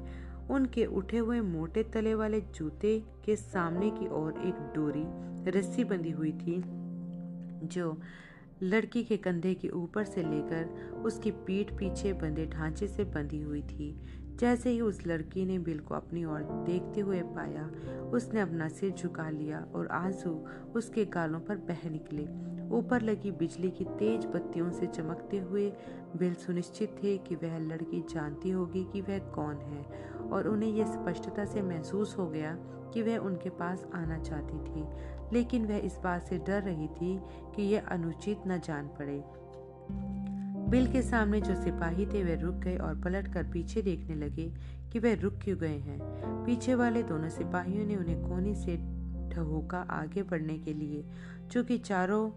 [0.51, 5.03] उनके उठे हुए मोटे तले वाले जूते के सामने की ओर एक डोरी,
[5.51, 6.61] रस्सी बंधी हुई थी,
[7.67, 7.97] जो
[8.63, 13.61] लड़की के कंधे के ऊपर से लेकर उसकी पीठ पीछे बंधे ढांचे से बंधी हुई
[13.61, 13.95] थी।
[14.39, 17.69] जैसे ही उस लड़की ने बिल को अपनी ओर देखते हुए पाया,
[18.11, 20.31] उसने अपना सिर झुका लिया और आँसू
[20.75, 22.27] उसके गालों पर बह निकले।
[22.77, 25.69] ऊपर लगी बिजली की तेज बत्तियों से चमकते हुए
[26.17, 29.85] बिल सुनिश्चित थे कि वह लड़की जानती होगी कि वह कौन है
[30.31, 32.57] और उन्हें यह स्पष्टता से महसूस हो गया
[32.93, 34.87] कि वह उनके पास आना चाहती थी।
[35.33, 37.19] लेकिन वह इस बात से डर रही थी
[37.55, 39.23] कि यह अनुचित न जान पड़े।
[40.69, 44.53] बिल के सामने जो सिपाही थे वे रुक गए और पलट कर पीछे देखने लगे
[44.93, 45.99] कि वे रुक क्यों गए हैं।
[46.45, 48.77] पीछे वाले दोनों सिपाहियों ने उन्हें कोने से
[49.35, 51.05] ठहोका आगे बढ़ने के लिए
[51.51, 52.31] चूँकि चारों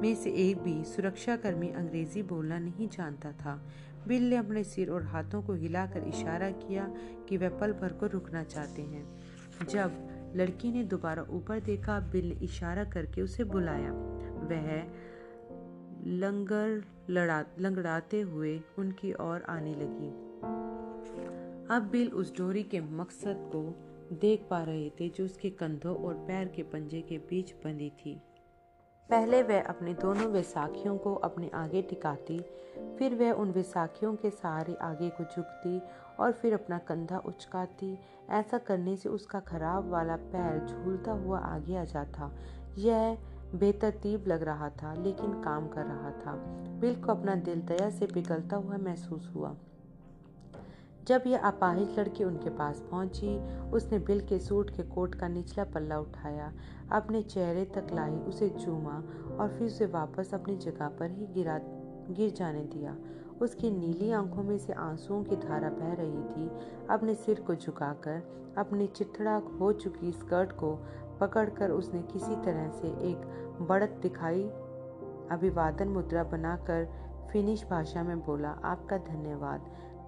[0.00, 3.66] में से एक भी सुरक्षा कर्मी अंग्रेज़ी बोलना नहीं जानता था।
[4.08, 6.94] बिल ने अपने सिर और हाथों को हिलाकर इशारा किया
[7.28, 9.20] कि वह पल भर को रुकना चाहते हैं।
[9.70, 13.92] जब लड़की ने दोबारा ऊपर देखा, बिल ने इशारा करके उसे बुलाया।
[14.34, 14.84] वह
[16.06, 20.08] लंगर लड़ा, लंगड़ाते हुए उनकी ओर आने लगी।
[21.70, 26.14] अब बिल उस डोरी के मकसद को देख पा रहे थे जो उसके कंधों और
[26.14, 28.20] पैर के पंजे के बीच बंधी थी।
[29.10, 32.38] पहले वह अपने दोनों वैसाखियों को अपने आगे टिकाती,
[32.98, 35.82] फिर वह उन विसाखियों के सहारे आगे को झुकती
[36.20, 37.98] और फिर अपना कंधा उचकाती।
[38.30, 42.30] ऐसा करने से उसका खराब वाला पैर झूलता हुआ आगे आ जाता।
[42.78, 43.18] यह
[43.54, 46.34] बेतरतीब लग रहा था, लेकिन काम कर रहा था।
[46.80, 49.56] बिल को अपना दिल दया से पिघलता हुआ महसूस हुआ।
[51.08, 53.38] जब यह अपाहिज लड़की उनके पास पहुँची,
[53.70, 56.52] उसने बिल के सूट के कोट का निचला पल्ला उठाया,
[56.92, 59.02] अपने चेहरे तक लाई, उसे चूमा
[59.40, 61.60] और फिर उसे वापस अपनी जगह पर ही गिरा,
[62.10, 62.96] गिर जाने दिया।
[63.40, 66.50] उसकी नीली आँखों में से आंसुओं की धारा बह रही थी।
[66.90, 68.22] अपने सिर को झुकाकर,
[68.58, 70.86] अपनी चिथड़ा हो चुकी स्कर्ट को
[71.20, 74.42] पकड़कर उसने किसी तरह से एक बढ़त दिखाई,
[75.30, 76.88] अभिवादन मुद्रा बनाकर
[77.32, 79.60] फिनिश भाषा में बोला, आपका धन्यवाद।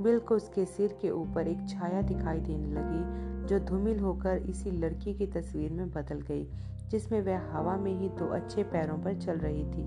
[0.03, 4.71] बिल को उसके सिर के ऊपर एक छाया दिखाई देने लगी, जो धूमिल होकर इसी
[4.71, 6.47] लड़की की तस्वीर में बदल गई,
[6.91, 9.85] जिसमें वह हवा में ही दो अच्छे पैरों पर चल रही थी।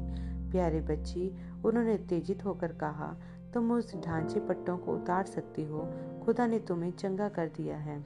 [0.51, 1.31] प्यारे बच्ची,
[1.65, 3.15] उन्होंने उत्तेजित होकर कहा,
[3.53, 5.87] तुम उस ढांचे पट्टों को उतार सकती हो।
[6.25, 8.03] खुदा ने तुम्हें चंगा कर दिया है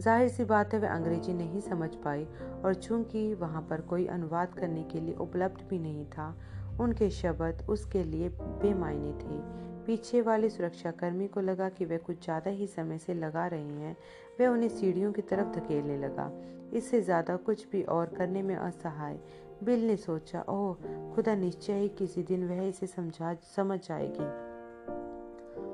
[0.00, 2.26] ज़ाहिर सी बात है, वह अंग्रेज़ी नहीं समझ पाई
[2.64, 6.34] और चूँकि वहाँ पर कोई अनुवाद करने के लिए उपलब्ध भी नहीं था,
[6.80, 12.50] उनके शब्द उसके लिए बेमायने थे। पीछे वाले सुरक्षाकर्मी को लगा कि वे कुछ ज़्यादा
[12.50, 13.96] ही समय से लगा रहे हैं।
[14.40, 16.30] वह उन्हें सीढ़ियों की तरफ़ धकेलने लगा।
[16.72, 19.18] इससे ज़्यादा कुछ भी और करने में असहाय।
[19.64, 20.74] बिल ने सोचा, ओह,
[21.14, 24.26] खुदा निश्चय ही किसी दिन वह इसे समझा, समझ जाएगी।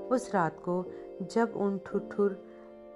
[0.08, 0.84] उस रात को,
[1.32, 2.44] जब उन ठुठुर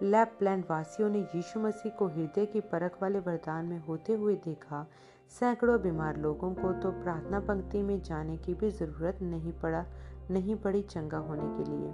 [0.03, 4.87] लैपलैंड वासियों ने यीशु मसीह को हृदय की परख वाले वरदान में होते हुए देखा,
[5.29, 9.85] सैकड़ों बीमार लोगों को तो प्रार्थना पंक्ति में जाने की भी ज़रूरत नहीं पड़ा।
[10.31, 11.93] नहीं पड़ी चंगा होने के लिए।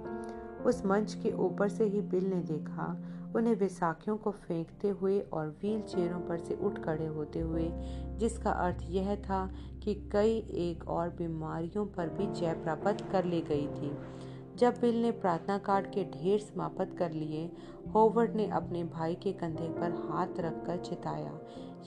[0.63, 3.03] उस मंच के ऊपर से ही बिल ने देखा,
[3.35, 7.69] उन्हें वैसाखियों को फेंकते हुए और व्हील चेयरों पर से उठ खड़े होते हुए,
[8.17, 9.45] जिसका अर्थ यह था
[9.83, 13.97] कि कई एक और बीमारियों पर भी जय प्राप्त कर ली गई थी।
[14.55, 17.51] जब बिल ने प्रार्थना कार्ड के ढेर समाप्त कर लिए,
[17.95, 21.39] होवर्ड ने अपने भाई के कंधे पर हाथ रखकर चिताया,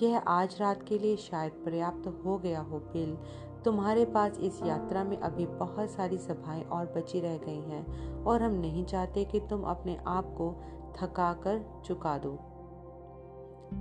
[0.02, 3.16] यह आज रात के लिए शायद पर्याप्त हो गया हो, बिल।
[3.64, 8.42] तुम्हारे पास इस यात्रा में अभी बहुत सारी सभाएँ और बची रह गई हैं, और
[8.42, 10.54] हम नहीं चाहते कि तुम अपने आप को
[10.98, 12.38] थका कर चुका दो।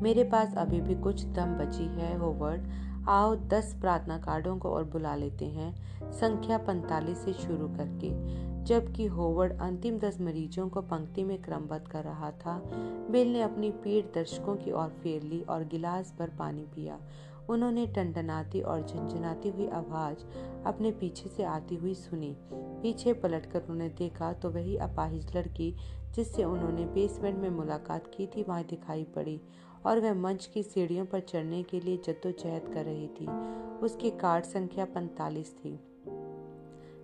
[0.02, 2.68] मेरे पास अभी भी कुछ दम बची है होवर्ड
[3.10, 5.74] आओ, दस प्रार्थना कार्डों को और बुला लेते हैं।
[6.12, 8.10] संख्या पैंतालीस से शुरू करके,
[8.64, 12.62] जबकि होवर्ड अंतिम दस मरीजों को पंक्ति में क्रमबद्ध कर रहा था।
[13.12, 17.00] बिल ने अपनी पीठ दर्शकों की ओर फेर ली और गिलास भर पानी पिया।
[17.50, 20.18] उन्होंने टनटनाती और झंझनाती हुई आवाज़
[20.66, 25.76] अपने पीछे से आती हुई सुनी। पीछे पलटकर उन्होंने देखा तो वही अपाहिज लड़की
[26.16, 29.42] जिससे उन्होंने बेसमेंट में मुलाकात की थी, वहाँ दिखाई पड़ी
[29.86, 33.28] और वह मंच की सीढ़ियों पर चढ़ने के लिए जद्दोजहद कर रही थी।
[33.78, 35.80] उसकी कार्ड संख्या पैंतालीस थी।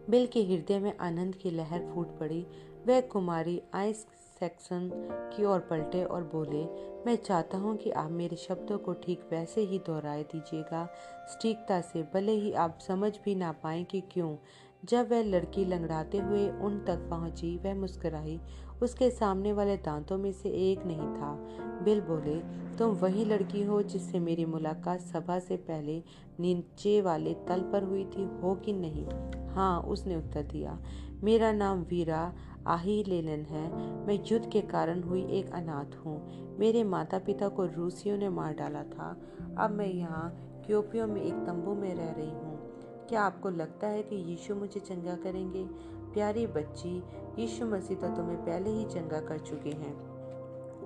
[0.09, 2.45] बिल के हृदय में आनंद की लहर फूट पड़ी।
[2.87, 4.05] वह कुमारी आइस
[4.43, 4.89] सेक्शन
[5.33, 6.63] की ओर पलटे और बोले,
[7.05, 10.85] मैं चाहता हूँ कि आप मेरे शब्दों को ठीक वैसे ही दोहराए दीजिएगा।
[11.27, 14.35] सटीकता से भले ही आप समझ भी ना पाए कि क्यों।
[14.85, 18.39] जब वह लड़की लंगड़ाते हुए उन तक पहुँची, वह मुस्कुराई।
[18.81, 21.33] उसके सामने वाले दांतों में से एक नहीं था।
[21.83, 22.35] बिल बोले,
[22.77, 26.01] तुम वही लड़की हो जिससे मेरी मुलाकात सभा से पहले
[26.39, 29.05] नीचे वाले तल पर हुई थी, हो कि नहीं?
[29.55, 30.77] हाँ उसने उत्तर दिया,
[31.23, 32.33] मेरा नाम वीरा
[32.67, 33.73] आही लेलन है।
[34.07, 38.53] मैं युद्ध के कारण हुई एक अनाथ हूँ। मेरे माता पिता को रूसियों ने मार
[38.53, 39.21] डाला था।
[39.57, 42.53] अब मैं यहाँ, क्योपियो में एक तंबू में रह रही हूँ।
[43.09, 45.65] क्या आपको लगता है कि यीशु मुझे चंगा करेंगे?
[46.13, 47.03] प्यारी बच्ची,
[47.39, 50.13] यीशु मसीह तो तुम्हें पहले ही चंगा कर चुके हैं।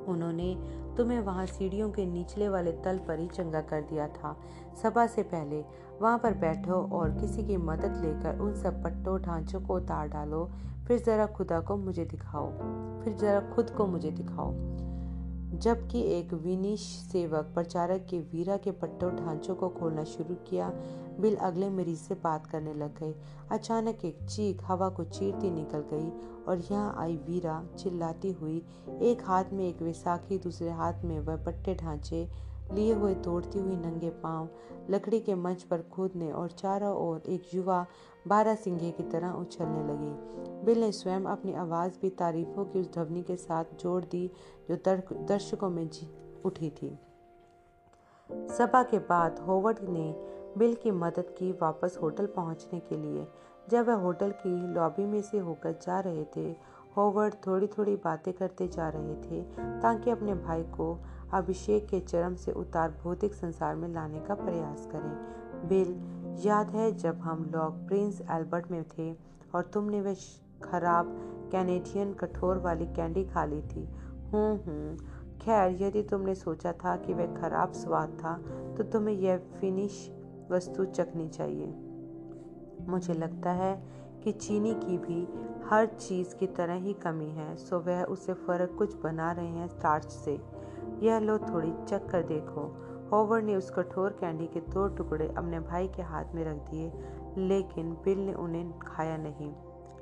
[0.05, 0.55] उन्होंने
[0.97, 4.39] तुम्हें वहाँ सीढ़ियों के निचले वाले तल पर ही चंगा कर दिया था।
[4.83, 5.63] सभा से पहले
[6.01, 10.51] वहाँ पर बैठो और किसी की मदद लेकर उन सब पट्टों ढांचों को उतार डालो।
[10.87, 12.49] फिर ज़रा खुदा को मुझे दिखाओ।
[13.03, 14.53] फिर ज़रा खुद को मुझे दिखाओ।
[15.47, 20.69] जबकि एक विनिश सेवक प्रचारक के वीरा के पट्टों ढांचों को खोलना शुरू किया,
[21.19, 23.15] बिल अगले मरीज़ से बात करने लग गए
[23.51, 26.09] अचानक एक चीख हवा को चीरती निकल गई
[26.47, 28.65] और यहाँ आई वीरा, चिल्लाती हुई,
[29.01, 32.27] एक हाथ में एक वैसाखी, दूसरे हाथ में वह पट्टे ढांचे
[32.73, 34.49] लिए हुए तोड़ती हुई नंगे पाँव
[34.89, 37.85] लकड़ी के मंच पर कूदने और चारों ओर एक युवा
[38.27, 42.91] बारह सिंघे की तरह उछलने लगी। बिल ने स्वयं अपनी आवाज़ भी तारीफों की उस
[42.93, 44.31] ध्वनि के साथ जोड़ दी
[44.69, 45.89] जो दर्शकों में
[46.45, 46.97] उठी थी।
[48.29, 50.13] सभा के बाद होवर्ड ने
[50.57, 53.27] बिल की मदद की वापस होटल पहुँचने के लिए।
[53.69, 56.55] जब वह होटल की लॉबी में से होकर जा रहे थे,
[56.97, 59.41] होवर्ड थोड़ी थोड़ी बातें करते जा रहे थे
[59.81, 60.93] ताकि अपने भाई को
[61.33, 65.95] अभिषेक के चरम से उतार भौतिक संसार में लाने का प्रयास करें। बिल,
[66.45, 69.11] याद है जब हम लोग प्रिंस एल्बर्ट में थे
[69.55, 70.15] और तुमने वह
[70.63, 71.07] खराब
[71.51, 73.87] कैनेडियन कठोर वाली कैंडी खा ली थी?
[74.33, 74.97] हूँ हूँ
[75.41, 78.37] खैर, यदि तुमने सोचा था कि वह खराब स्वाद था
[78.77, 80.09] तो तुम्हें यह फिनिश
[80.51, 81.67] वस्तु चखनी चाहिए।
[82.87, 83.75] मुझे लगता है
[84.23, 85.27] कि चीनी की भी
[85.65, 89.67] हर चीज़ की तरह ही कमी है, सो वह उसे फ़र्क कुछ बना रहे हैं
[89.67, 90.39] स्टार्च से।
[91.03, 95.59] यह लो थोड़ी चख कर देखो। होवर ने उस कठोर कैंडी के दो टुकड़े अपने
[95.59, 96.91] भाई के हाथ में रख दिए,
[97.37, 99.53] लेकिन बिल ने उन्हें खाया नहीं।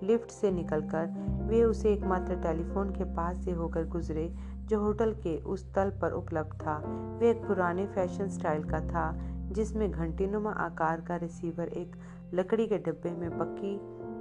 [0.03, 1.05] लिफ्ट से निकलकर
[1.47, 6.11] वे उसे एकमात्र टेलीफोन के पास से होकर गुजरे, जो होटल के उस तल पर
[6.11, 6.77] उपलब्ध था।
[7.19, 9.11] वे एक पुराने फ़ैशन स्टाइल का था,
[9.51, 11.95] जिसमें घंटीनुमा आकार का रिसीवर एक
[12.33, 13.75] लकड़ी के डिब्बे में पक्की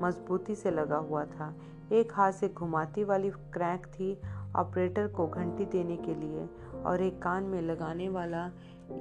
[0.07, 1.55] मजबूती से लगा हुआ था।
[1.93, 4.21] एक हाथ से घुमाती वाली क्रैंक थी
[4.57, 6.49] ऑपरेटर को घंटी देने के लिए
[6.83, 8.51] और एक कान में लगाने वाला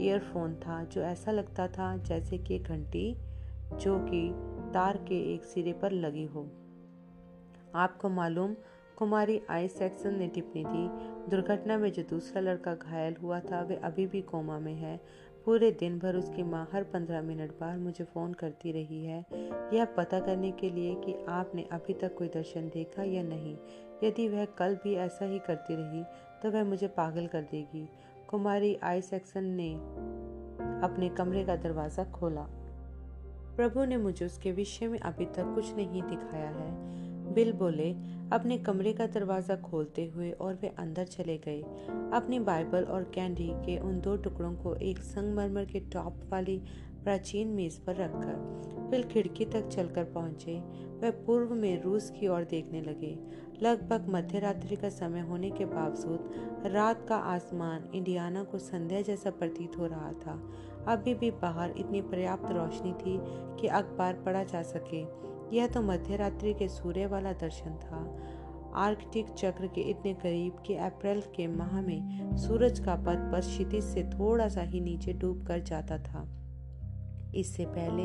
[0.02, 3.16] ईयरफोन था, जो ऐसा लगता था जैसे कि घंटी
[3.74, 4.32] जो कि
[4.74, 6.52] तार के एक सिरे पर लगी हो।
[7.76, 8.56] आपको मालूम,
[8.98, 10.88] कुमारी आई सेक्सन ने टिप्पणी दी,
[11.30, 15.00] दुर्घटना में जो दूसरा लड़का घायल हुआ था, वे अभी भी कोमा में है।
[15.46, 19.26] पूरे दिन भर उसकी माँ हर पंद्रह मिनट बाद मुझे फ़ोन करती रही है।
[19.74, 23.58] यह पता करने के लिए कि आपने अभी तक कोई दर्शन देखा या नहीं।
[24.04, 26.04] यदि वह कल भी ऐसा ही करती रही
[26.42, 27.88] तो वह मुझे पागल कर देगी।
[28.30, 29.74] कुमारी आई सेक्सन ने
[30.84, 32.46] अपने कमरे का दरवाज़ा खोला।
[33.58, 36.72] प्रभु ने मुझे उसके विषय में अभी तक कुछ नहीं दिखाया है।
[37.34, 37.92] बिल बोले,
[38.34, 41.62] अपने कमरे का दरवाज़ा खोलते हुए और वे अंदर चले गए।
[42.13, 46.58] अपनी बाइबल और कैंडी के उन दो टुकड़ों को एक संगमरमर के टॉप वाली
[47.04, 48.36] प्राचीन मेज पर रखकर,
[48.92, 50.60] बिल खिड़की तक चलकर पहुँचे।
[51.00, 53.18] वह पूर्व में रूस की ओर देखने लगे।
[53.63, 56.32] लगभग मध्य रात्रि का समय होने के बावजूद
[56.65, 60.54] रात का आसमान इंडियाना को संध्या जैसा प्रतीत हो रहा था।
[60.88, 63.17] अभी भी बाहर इतनी पर्याप्त रोशनी थी
[63.62, 65.02] कि अखबार पढ़ा जा सके।
[65.58, 68.21] यह तो मध्य रात्रि के सूर्य वाला दर्शन था।
[68.76, 73.84] आर्कटिक चक्र के इतने करीब कि अप्रैल के माह में सूरज का पद पर क्षितिज
[73.84, 76.28] से थोड़ा सा ही नीचे डूब कर जाता था।
[77.36, 78.04] इससे पहले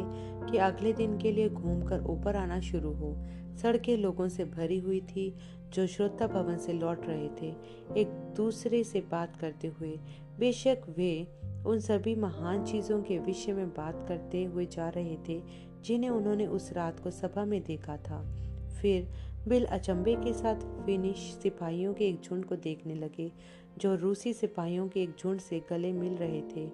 [0.50, 3.14] कि अगले दिन के लिए घूमकर ऊपर आना शुरू हो
[3.62, 5.34] सड़कें लोगों से भरी हुई थी,
[5.74, 7.54] जो श्रोता भवन से लौट रहे थे।
[8.00, 9.98] एक दूसरे से बात करते हुए,
[10.38, 11.26] बेशक वे
[11.66, 15.42] उन सभी महान चीज़ों के विषय में बात करते हुए जा रहे थे,
[15.84, 18.36] जिन्हें उन्होंने उस रात को सभा में देखा था।
[18.82, 19.08] फिर
[19.48, 23.32] बिल अचंबे के साथ फिनिश सिपाहियों के एक झुंड को देखने लगे।
[23.78, 26.66] जो रूसी सिपाहियों के एक झुंड से गले मिल रहे थे,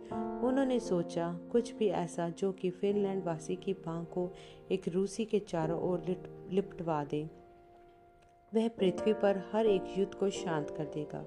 [0.43, 4.33] उन्होंने सोचा, कुछ भी ऐसा जो कि फिनलैंड वासी की बांह को
[4.71, 6.03] एक रूसी के चारों ओर
[6.51, 7.31] लिपटवा दे।
[8.55, 11.27] वह पृथ्वी पर हर एक युद्ध को शांत कर देगा।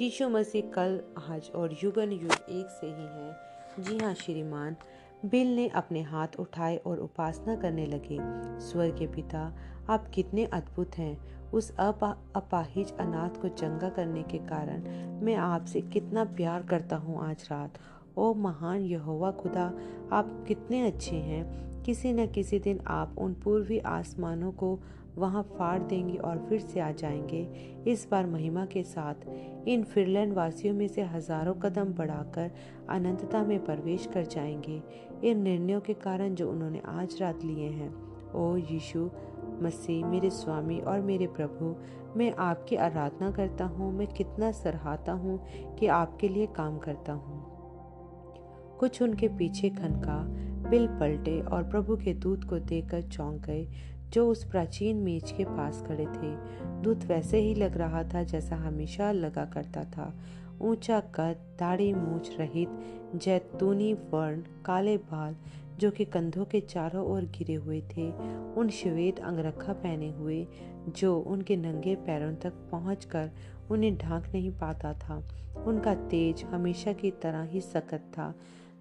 [0.00, 3.36] यीशु मसीह कल, आज और युगन युग एक से ही है।
[3.80, 4.76] जी हाँ श्रीमान,
[5.24, 8.18] बिल ने अपने हाथ उठाए और उपासना करने लगे।
[8.60, 9.56] स्वर के पिता,
[9.90, 14.82] आप कितने अद्भुत हैं। उस अपा, अपाहिज अनाथ को चंगा करने के कारण
[15.24, 17.78] मैं आपसे कितना प्यार करता हूँ आज रात।
[18.16, 19.72] ओ महान यहोवा खुदा
[20.12, 24.78] आप कितने अच्छे हैं। किसी न किसी दिन आप उन पूर्वी आसमानों को
[25.16, 27.42] वहाँ फाड़ देंगे और फिर से आ जाएँगे।
[27.86, 29.14] इस बार महिमा के साथ
[29.68, 32.50] इन फिरलैंड वासियों में से हज़ारों कदम बढ़ाकर
[32.90, 34.82] अनंतता में प्रवेश कर जाएँगे।
[35.24, 37.94] इन निर्णयों के कारण जो उन्होंने आज रात लिए हैं।
[38.34, 39.10] ओ यीशु
[39.62, 41.74] मसीह, मेरे स्वामी और मेरे प्रभु,
[42.18, 45.40] मैं आपकी आराधना करता हूँ, मैं कितना सराहता हूँ
[45.78, 47.44] कि आपके लिए काम करता हूँ।
[48.78, 50.18] कुछ उनके पीछे खनका
[50.70, 53.68] बिल पलटे और प्रभु के दूत को देखकर चौंक गए,
[54.12, 56.34] जो उस प्राचीन मेज के पास खड़े थे।
[56.82, 60.14] दूत वैसे ही लग रहा था जैसा हमेशा लगा करता था।
[60.60, 62.68] ऊँचा कद, दाढ़ी मूछ रहित,
[63.14, 65.36] जैतूनी वर्ण, काले बाल
[65.78, 68.10] जो कि कंधों के चारों ओर गिरे हुए थे,
[68.54, 70.46] उन श्वेत अंगरखा पहने हुए,
[70.88, 73.30] जो उनके नंगे पैरों तक पहुंचकर
[73.70, 75.28] उन्हें ढांक नहीं पाता था।
[75.66, 78.34] उनका तेज हमेशा की तरह ही सख्त था।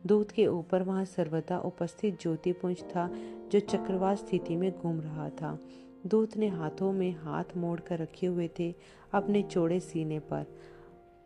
[0.06, 3.12] दूध के ऊपर वहाँ सर्वदा उपस्थित ज्योतिपुंज था,
[3.52, 5.60] जो चक्रवात स्थिति में घूम रहा था।
[6.08, 8.76] दूत ने हाथों में हाथ मोड़ कर रखे हुए थे
[9.14, 10.46] अपने चौड़े सीने पर।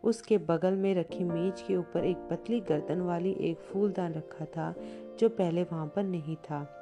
[0.04, 4.74] उसके बगल में रखी मेज के ऊपर एक पतली गर्दन वाली एक फूलदान रखा था
[5.20, 6.76] जो पहले वहाँ पर नहीं था।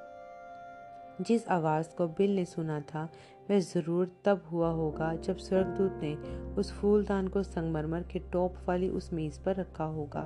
[1.20, 3.08] जिस आवाज़ को बिल ने सुना था,
[3.50, 6.14] वह ज़रूर तब हुआ होगा जब स्वर्गदूत ने
[6.54, 10.22] उस फूलदान को संगमरमर के टॉप वाली उस मेज़ पर रखा होगा।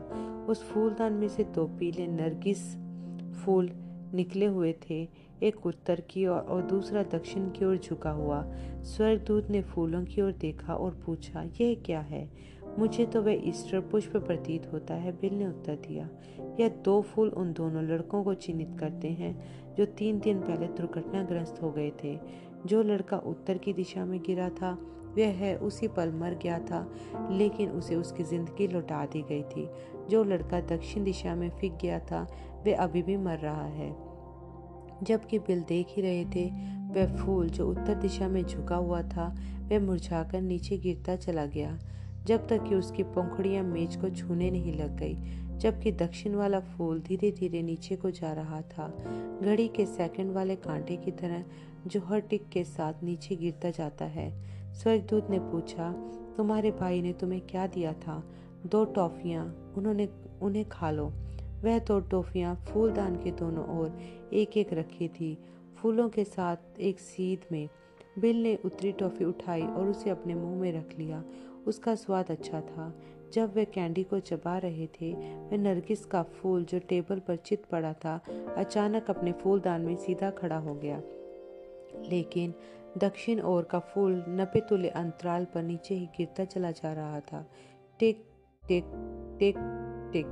[0.49, 2.77] उस फूलदान में से दो पीले नरगिस
[3.45, 3.71] फूल
[4.15, 5.09] निकले हुए थे,
[5.43, 8.45] एक उत्तर की ओर और दूसरा दक्षिण की ओर झुका हुआ।
[8.83, 12.31] स्वर्गदूत ने फूलों की ओर देखा और पूछा, यह क्या है?
[12.79, 16.09] मुझे तो वह ईस्टर पुष्प प्रतीत होता है, बिल ने उत्तर दिया।
[16.61, 19.45] यह दो फूल उन दोनों लड़कों को चिन्हित करते हैं,
[19.75, 22.19] जो तीन दिन पहले दुर्घटनाग्रस्त हो गए थे।
[22.67, 24.79] जो लड़का उत्तर की दिशा में गिरा था,
[25.17, 26.93] वह है उसी पल मर गया था,
[27.31, 29.69] लेकिन उसे उसकी ज़िंदगी लौटा दी गई थी।
[30.11, 32.27] जो लड़का दक्षिण दिशा में फिक गया था,
[32.67, 33.91] वह अभी भी मर रहा है।
[35.03, 36.51] जबकि बिल देख ही रहे थे,
[36.93, 39.37] वह फूल जो उत्तर दिशा में झुका हुआ था,
[39.71, 41.79] वह मुरझाकर नीचे गिरता चला गया।
[42.27, 45.17] जब तक कि उसकी पंखुड़ियाँ मेज को छूने नहीं लग गई,
[45.59, 48.89] जबकि दक्षिण वाला फूल धीरे धीरे नीचे को जा रहा था,
[49.43, 51.45] घड़ी के सेकंड वाले कांटे की तरह
[51.87, 55.93] जो हर टिक के साथ नीचे गिरता जाता है। स्वर्गदूत ने पूछा,
[56.37, 58.33] तुम्हारे भाई ने तुम्हें क्या दिया था?
[58.67, 60.09] दो टॉफियाँ, उन्होंने,
[60.43, 61.13] उन्हें खा लो।
[61.65, 63.99] वह दो टॉफियाँ फूलदान के दोनों ओर
[64.33, 65.39] एक एक रखी थी।
[65.77, 67.69] फूलों के साथ एक सीध में
[68.19, 71.25] बिल ने उतरी टॉफी उठाई और उसे अपने मुँह में रख लिया।
[71.67, 73.01] उसका स्वाद अच्छा था।
[73.33, 77.65] जब वे कैंडी को चबा रहे थे वह नरगिस का फूल जो टेबल पर चित
[77.65, 78.21] पड़ा था,
[78.57, 81.03] अचानक अपने फूलदान में सीधा खड़ा हो गया।
[82.11, 82.55] लेकिन
[82.99, 87.51] दक्षिण ओर का फूल नपे तुले अंतराल पर नीचे ही गिरता चला जा रहा था।
[87.99, 88.25] टिक
[88.69, 88.85] टिक
[89.39, 89.55] टिक
[90.13, 90.27] टिक।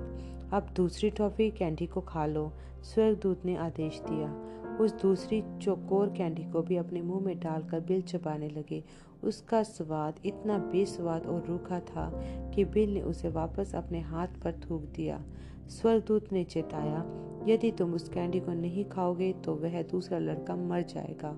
[0.52, 2.52] अब दूसरी टॉफी कैंडी को खा लो,
[2.82, 4.49] स्वर्गदूत ने आदेश दिया।
[4.80, 8.82] उस दूसरी चौकोर कैंडी को भी अपने मुँह में डालकर बिल चबाने लगे।
[9.24, 12.10] उसका स्वाद इतना बेस्वाद और रूखा था
[12.54, 15.22] कि बिल ने उसे वापस अपने हाथ पर थूक दिया।
[15.70, 17.04] स्वर्गदूत ने चेताया,
[17.48, 21.36] यदि तुम उस कैंडी को नहीं खाओगे तो वह दूसरा लड़का मर जाएगा।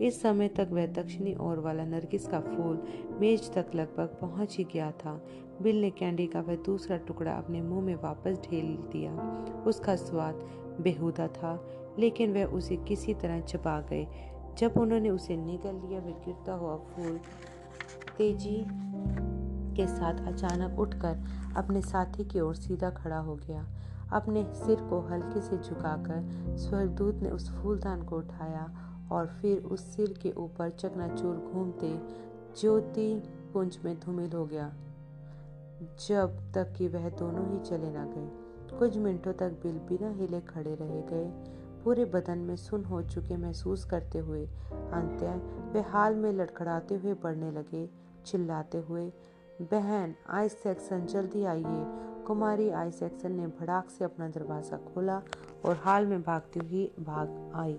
[0.00, 2.82] इस समय तक वह दक्षिणी ओर वाला नरगिस का फूल
[3.20, 5.20] मेज तक लगभग पहुँच ही गया था।
[5.62, 9.14] बिल ने कैंडी का वह दूसरा टुकड़ा अपने मुँह में वापस ढेल दिया।
[9.66, 10.48] उसका स्वाद
[10.80, 11.54] बेहुदा था।
[12.00, 14.06] लेकिन वह उसे किसी तरह चबा गए।
[14.58, 17.20] जब उन्होंने उसे निगल लिया वह गिरता हुआ फूल
[18.18, 18.64] तेज़ी
[19.76, 21.24] के साथ अचानक उठकर
[21.56, 23.66] अपने साथी की ओर सीधा खड़ा हो गया।
[24.12, 28.66] अपने सिर को हल्के से झुकाकर स्वर्गदूत ने उस फूलदान को उठाया
[29.12, 31.94] और फिर उस सिर के ऊपर चकनाचूर घूमते
[32.60, 33.22] ज्योति
[33.52, 34.72] पुंज में धूमिल हो गया।
[36.08, 38.28] जब तक कि वह दोनों ही चले ना गए,
[38.78, 43.36] कुछ मिनटों तक बिल बिना हिले खड़े रह गए। पूरे बदन में सुन हो चुके
[43.36, 44.44] महसूस करते हुए
[44.92, 45.26] अंत्य
[45.72, 47.88] वे हाल में लड़खड़ाते हुए बढ़ने लगे,
[48.26, 49.12] चिल्लाते हुए,
[49.62, 51.84] बहन, आई सेक्शन, जल्दी आइए।
[52.26, 55.22] कुमारी आई सेक्शन ने भड़ाक से अपना दरवाज़ा खोला
[55.64, 57.78] और हाल में भागती हुई भाग आई।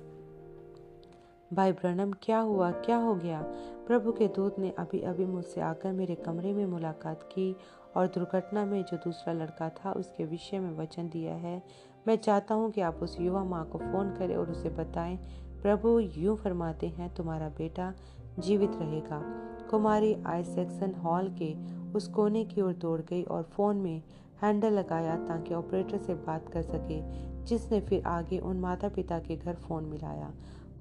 [1.53, 2.71] भाई ब्रनम क्या हुआ?
[2.71, 3.41] क्या हो गया?
[3.87, 7.55] प्रभु के दूत ने अभी अभी मुझसे आकर मेरे कमरे में मुलाकात की
[7.95, 11.63] और दुर्घटना में जो दूसरा लड़का था उसके विषय में वचन दिया है।
[12.07, 15.17] मैं चाहता हूँ कि आप उस युवा माँ को फ़ोन करें और उसे बताएँ,
[15.61, 17.93] प्रभु, यूँ फरमाते हैं, तुम्हारा बेटा
[18.39, 19.21] जीवित रहेगा।
[19.69, 21.53] कुमारी आई सेक्शन हॉल के
[21.93, 24.01] उस कोने की ओर दौड़ गई और फ़ोन में
[24.41, 27.01] हैंडल लगाया ताकि ऑपरेटर से बात कर सके,
[27.45, 30.31] जिसने फिर आगे उन माता पिता के घर फ़ोन मिलाया।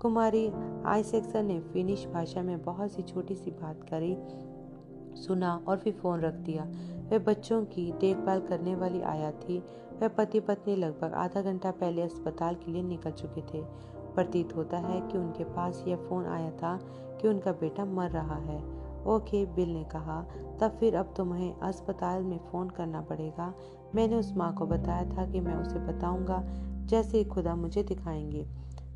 [0.00, 0.50] कुमारी
[0.86, 4.16] आइसेक्सन ने फिनिश भाषा में बहुत सी छोटी सी बात करी,
[5.20, 6.64] सुना और फिर फ़ोन रख दिया।
[7.10, 9.62] वह बच्चों की देखभाल करने वाली आया थी।
[10.00, 13.62] वह पति पत्नी लगभग आधा घंटा पहले अस्पताल के लिए निकल चुके थे।
[14.14, 16.80] प्रतीत होता है कि उनके पास यह फ़ोन आया था
[17.20, 20.22] कि उनका बेटा मर रहा है। ओके, बिल ने कहा,
[20.60, 23.54] तब फिर अब तुम्हें अस्पताल में फ़ोन करना पड़ेगा।
[23.94, 26.44] मैंने उस माँ को बताया था कि मैं उसे बताऊँगा,
[26.86, 28.46] जैसे ही खुदा मुझे दिखाएँगे।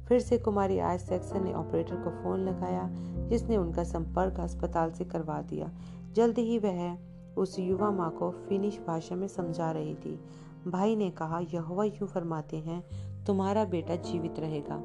[0.08, 2.90] फिर से कुमारी आई सेक्सन ने ऑपरेटर को फ़ोन लगाया,
[3.28, 5.70] जिसने उनका संपर्क अस्पताल से करवा दिया।
[6.12, 6.98] जल्द ही वह
[7.36, 10.24] उस युवा माँ को फिनिश भाषा में समझा रही थी।
[10.66, 12.82] भाई ने कहा, यहोवा यूँ फरमाते हैं,
[13.24, 14.80] तुम्हारा बेटा जीवित रहेगा।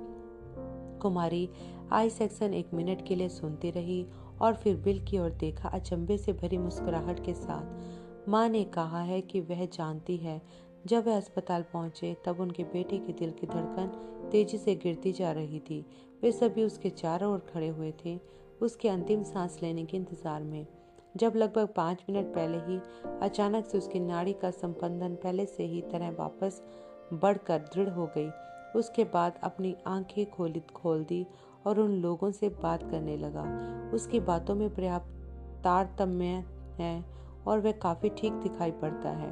[1.01, 1.49] कुमारी
[1.91, 4.05] आई सेक्सन एक मिनट के लिए सुनती रही
[4.41, 9.01] और फिर बिल की ओर देखा, अचंभे से भरी मुस्कुराहट के साथ। माँ ने कहा
[9.01, 10.41] है कि वह जानती है,
[10.87, 13.91] जब वह अस्पताल पहुँचे, तब उनके बेटे के दिल की धड़कन
[14.31, 15.85] तेज़ी से गिरती जा रही थी।
[16.23, 18.19] वे सभी उसके चारों ओर खड़े हुए थे।
[18.61, 20.65] उसके अंतिम सांस लेने के इंतज़ार में
[21.15, 22.79] जब लगभग पाँच मिनट पहले ही
[23.21, 26.61] अचानक से उसकी नाड़ी का संपंदन पहले से ही तरह वापस
[27.13, 28.29] बढ़कर दृढ़ हो गई।
[28.75, 31.25] उसके बाद अपनी आँखें खोली खोल दी
[31.67, 33.43] और उन लोगों से बात करने लगा।
[33.93, 35.15] उसकी बातों में पर्याप्त
[35.63, 36.43] तारतम्य
[36.79, 37.05] है
[37.47, 39.31] और वह काफ़ी ठीक दिखाई पड़ता है।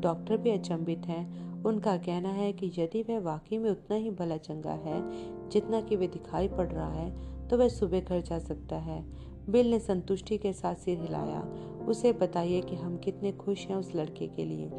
[0.00, 4.36] डॉक्टर भी अचंभित हैं। उनका कहना है कि यदि वह वाकई में उतना ही भला
[4.36, 5.00] चंगा है
[5.48, 9.02] जितना कि वह दिखाई पड़ रहा है तो वह सुबह घर जा सकता है।
[9.50, 11.40] बिल ने संतुष्टि के साथ सिर हिलाया।
[11.86, 14.70] उसे बताइए कि हम कितने खुश हैं उस लड़के के लिए।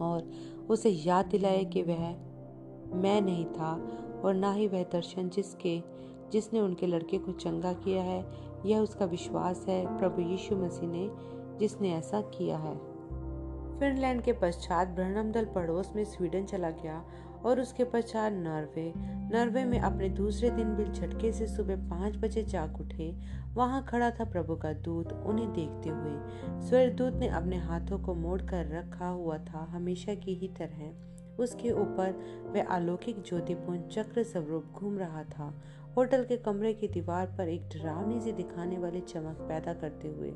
[0.00, 0.30] और
[0.70, 2.08] उसे याद दिलाए कि वह
[2.94, 3.88] मैं नहीं था
[4.24, 5.82] और ना ही वह दर्शन जिसके,
[6.32, 8.26] जिसने उनके लड़के को चंगा किया है।
[8.66, 11.10] यह उसका विश्वास है प्रभु यीशु मसीह ने,
[11.58, 12.96] जिसने ऐसा किया है।
[13.80, 17.04] फिनलैंड के पश्चात ब्रहणम दल पड़ोस में स्वीडन चला गया
[17.44, 18.92] और उसके पश्चात नॉर्वे।
[19.36, 23.16] नॉर्वे में अपने दूसरे दिन बिल झटके से सुबह पाँच बजे जाग उठे
[23.56, 28.42] वहाँ खड़ा था प्रभु का दूत उन्हें देखते हुए। स्वर्गदूत ने अपने हाथों को मोड़
[28.42, 32.12] कर रखा हुआ था, हमेशा की ही तरह। उसके ऊपर
[32.54, 35.62] वह अलौकिक ज्योतिपूर्ण चक्र स्वरूप घूम रहा था।
[35.96, 40.30] होटल के कमरे की दीवार पर एक डरावनी सी दिखाने वाली चमक पैदा करते हुए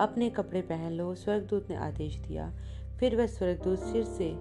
[0.00, 2.52] अपने कपड़े पहन लो स्वर्गदूत ने आदेश दिया।
[3.00, 4.34] फिर वह स्वर्गदूत सिर से,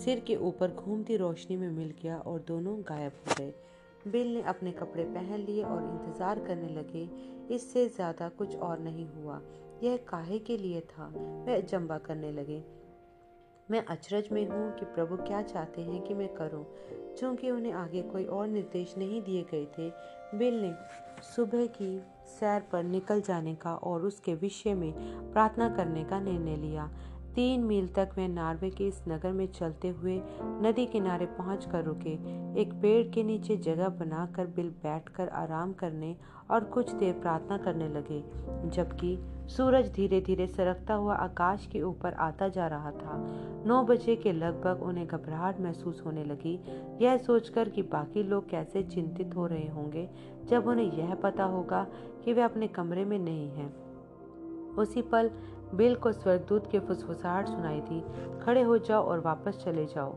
[0.00, 3.52] सिर के ऊपर घूमती रोशनी में मिल गया और दोनों गायब हो गए।
[4.08, 7.08] बिल ने अपने कपड़े पहन लिए और इंतज़ार करने लगे,
[7.54, 9.40] इससे ज़्यादा कुछ और नहीं हुआ।
[9.82, 11.06] यह काहे के लिए था?
[11.46, 12.62] वह जम्बा करने लगे।
[13.68, 16.64] मैं अचरज में हूँ कि प्रभु क्या चाहते हैं कि मैं करूँ।
[17.18, 19.90] चूँकि उन्हें आगे कोई और निर्देश नहीं दिए गए थे,
[20.38, 20.72] बिल ने
[21.24, 21.98] सुबह की
[22.30, 24.92] सैर पर निकल जाने का और उसके विषय में
[25.32, 26.90] प्रार्थना करने का निर्णय लिया।
[27.34, 30.20] तीन मील तक वे नार्वे के इस नगर में चलते हुए
[30.62, 32.12] नदी किनारे पहुँच कर रुके।
[32.60, 36.14] एक पेड़ के नीचे जगह बनाकर बिल बैठकर आराम करने
[36.50, 38.22] और कुछ देर प्रार्थना करने लगे,
[38.70, 39.18] जबकि
[39.48, 43.16] सूरज धीरे धीरे सरकता हुआ आकाश के ऊपर आता जा रहा था।
[43.66, 46.58] नौ बजे के लगभग उन्हें घबराहट महसूस होने लगी।
[47.02, 50.08] यह सोचकर कि बाकी लोग कैसे चिंतित हो रहे होंगे,
[50.44, 51.86] जब उन्हें यह पता होगा
[52.24, 53.72] कि वे अपने कमरे में नहीं हैं।
[54.76, 55.30] उसी पल
[55.74, 58.04] बिल को स्वर्गदूत के फुसफुसाहट सुनाई दी।
[58.40, 60.14] खड़े हो जाओ और वापस चले जाओ।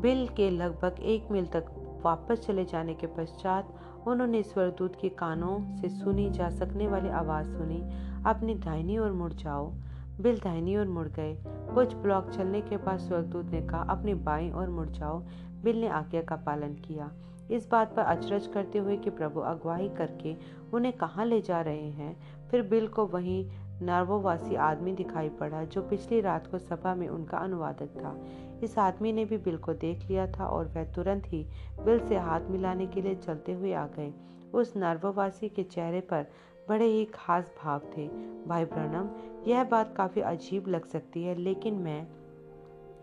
[0.00, 1.66] बिल के लगभग एक मील तक
[2.04, 3.74] वापस चले जाने के पश्चात
[4.06, 7.80] उन्होंने स्वर्गदूत के कानों से सुनी जा सकने वाली आवाज़ सुनी।
[8.26, 9.72] अपनी दाहिनी ओर मुड़ जाओ।
[10.20, 14.52] बिल दाहिनी ओर मुड़ गए। कुछ ब्लॉक चलने के बाद स्वर्गदूत ने कहा, अपनी बाई
[14.52, 15.22] ओर मुड़ जाओ।
[15.62, 17.12] बिल ने आज्ञा का पालन किया।
[17.50, 20.36] इस बात पर अचरज करते हुए कि प्रभु अगुवाई करके
[20.74, 22.16] उन्हें कहाँ ले जा रहे हैं,
[22.50, 27.38] फिर बिल को वहीं नर्वोवासी आदमी दिखाई पड़ा जो पिछली रात को सभा में उनका
[27.38, 28.16] अनुवादक था।
[28.62, 31.46] इस आदमी ने भी बिल को देख लिया था और वह तुरंत ही
[31.84, 34.12] बिल से हाथ मिलाने के लिए चलते हुए आ गए।
[34.54, 36.26] उस नर्वोवासी के चेहरे पर
[36.68, 38.08] बड़े ही खास भाव थे।
[38.46, 39.08] भाई ब्रनम
[39.50, 42.06] यह बात काफ़ी अजीब लग सकती है, लेकिन मैं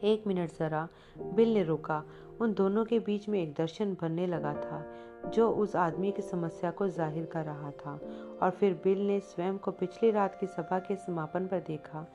[0.04, 0.88] एक मिनट जरा,
[1.34, 2.04] बिल ने रोका।
[2.42, 4.86] उन दोनों के बीच में एक दर्शन बनने लगा था।
[5.34, 8.00] जो उस आदमी की समस्या को ज़ाहिर कर रहा था।
[8.42, 12.06] और फिर बिल ने स्वयं को पिछली रात की सभा के समापन पर देखा।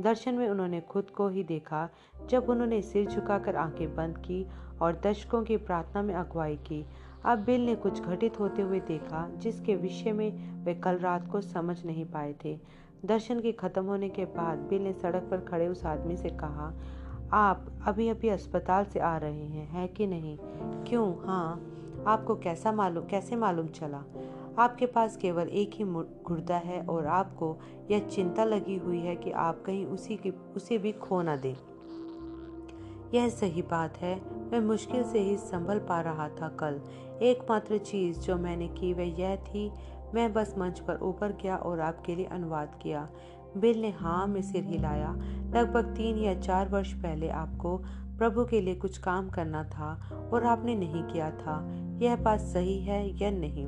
[0.00, 1.88] दर्शन में उन्होंने खुद को ही देखा,
[2.28, 4.46] जब उन्होंने सिर झुकाकर आँखें बंद की
[4.82, 6.86] और दर्शकों की प्रार्थना में अगुवाई की।
[7.24, 11.40] अब बिल ने कुछ घटित होते हुए देखा, जिसके विषय में वे कल रात को
[11.40, 12.58] समझ नहीं पाए थे।
[13.04, 16.72] दर्शन के खत्म होने के बाद बिल ने सड़क पर खड़े उस आदमी से कहा,
[17.32, 20.36] आप अभी अभी अस्पताल से आ रहे हैं, है कि नहीं?
[20.84, 21.26] क्यों?
[21.26, 21.76] हाँ
[22.06, 24.04] आपको कैसा मालूम कैसे मालूम चला?
[24.58, 25.84] आपके पास केवल एक ही
[26.24, 27.58] गुर्दा है और आपको
[27.90, 31.54] यह चिंता लगी हुई है कि आप कहीं उसी की, उसे भी खो ना दें।
[33.14, 34.20] यह सही बात है,
[34.52, 36.80] मैं मुश्किल से ही संभल पा रहा था कल।
[37.22, 39.72] एकमात्र चीज़ जो मैंने की वह यह थी,
[40.14, 43.08] मैं बस मंच पर ऊपर गया और आपके लिए अनुवाद किया।
[43.56, 45.12] बिल ने हाँ में सिर हिलाया।
[45.54, 47.82] लगभग तीन या चार वर्ष पहले आपको
[48.20, 49.92] प्रभु के लिए कुछ काम करना था
[50.32, 51.70] और आपने नहीं किया था।
[52.02, 53.66] यह बात सही है या नहीं?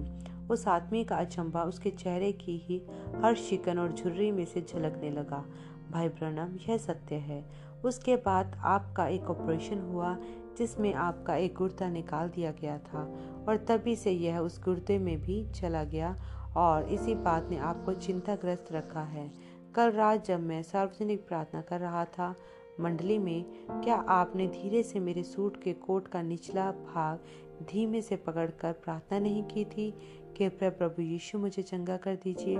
[0.48, 2.82] उस आदमी का अचंबा उसके चेहरे की ही
[3.22, 5.44] हर शिकन और झुर्री में से झलकने लगा।
[5.90, 7.50] भाई ब्रनम यह सत्य है।
[7.84, 10.16] उसके बाद आपका एक ऑपरेशन हुआ
[10.58, 13.16] जिसमें आपका एक गुर्दा निकाल दिया गया था
[13.48, 16.16] और तभी से यह उस गुर्दे में भी चला गया
[16.56, 19.30] और इसी बात ने आपको चिंताग्रस्त रखा है।
[19.74, 22.34] कल रात जब मैं सार्वजनिक प्रार्थना कर रहा था
[22.80, 27.20] मंडली में, क्या आपने धीरे से मेरे सूट के कोट का निचला भाग
[27.66, 29.90] धीमे से पकड़कर प्रार्थना नहीं की थी?
[30.38, 32.56] कृपया प्रभु यीशु मुझे चंगा कर दीजिए।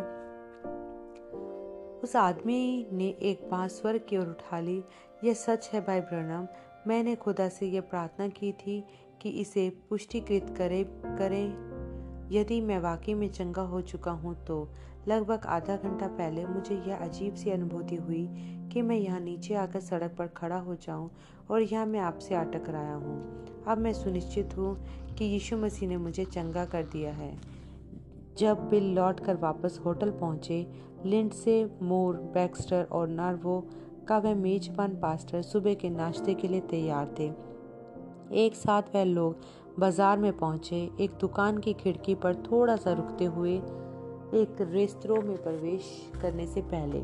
[2.00, 4.84] उस आदमी ने एक बात स्वर की ओर उठा ली।
[5.24, 6.46] यह सच है भाई ब्रनम,
[6.86, 8.84] मैंने खुदा से यह प्रार्थना की थी
[9.20, 10.84] कि इसे पुष्टिकृत करे,
[11.18, 11.72] करें।
[12.32, 14.68] यदि मैं वाकई में चंगा हो चुका हूँ तो
[15.08, 18.26] लगभग आधा घंटा पहले मुझे यह अजीब सी अनुभूति हुई
[18.72, 21.10] कि मैं यहाँ नीचे आकर सड़क पर खड़ा हो जाऊँ
[21.50, 24.76] और यहाँ मैं आपसे आ रहा हूँ। अब मैं सुनिश्चित हूँ
[25.18, 27.36] कि यीशु मसीह ने मुझे चंगा कर दिया है।
[28.38, 30.66] जब बिल लौट कर वापस होटल पहुँचे,
[31.06, 33.60] लिंड से मोर, बैक्स्टर और नार्वो
[34.08, 37.30] का वह मेजबान पास्टर सुबह के नाश्ते के लिए तैयार थे।
[38.36, 39.40] एक साथ वह लोग
[39.78, 43.54] बाज़ार में पहुँचे। एक दुकान की खिड़की पर थोड़ा सा रुकते हुए
[44.34, 45.84] एक रेस्तरों में प्रवेश
[46.22, 47.02] करने से पहले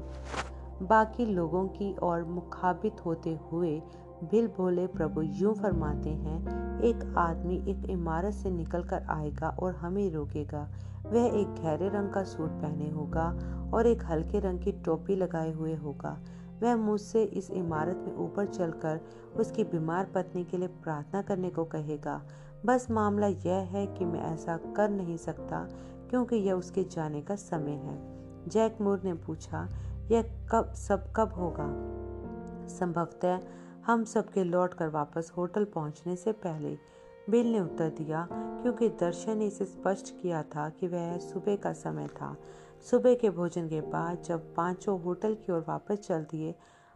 [0.82, 3.82] बाकी लोगों की ओर मुखाबित होते हुए
[4.24, 10.10] बिल बोले, प्रभु, यूँ फरमाते हैं, एक आदमी एक इमारत से निकलकर आएगा और हमें
[10.10, 10.68] रोकेगा।
[11.06, 13.26] वह एक गहरे रंग का सूट पहने होगा
[13.74, 16.18] और एक हल्के रंग की टोपी लगाए हुए होगा।
[16.62, 19.00] वह मुझसे इस इमारत में ऊपर चलकर
[19.36, 22.22] उसकी बीमार पत्नी के लिए प्रार्थना करने को कहेगा।
[22.66, 25.68] बस मामला यह है कि मैं ऐसा कर नहीं सकता
[26.10, 27.98] क्योंकि यह उसके जाने का समय है।
[28.48, 29.68] जैक मूर ने पूछा
[30.10, 31.66] यह कब, सब कब होगा?
[32.68, 33.40] संभवतः
[33.86, 36.78] हम सबके लौट कर वापस होटल पहुँचने से पहले
[37.30, 41.72] बिल ने उत्तर दिया, क्योंकि दर्शन ने इसे स्पष्ट किया था कि वह सुबह का
[41.72, 42.36] समय था।
[42.90, 46.54] सुबह के भोजन के बाद जब पाँचों होटल की ओर वापस चल दिए,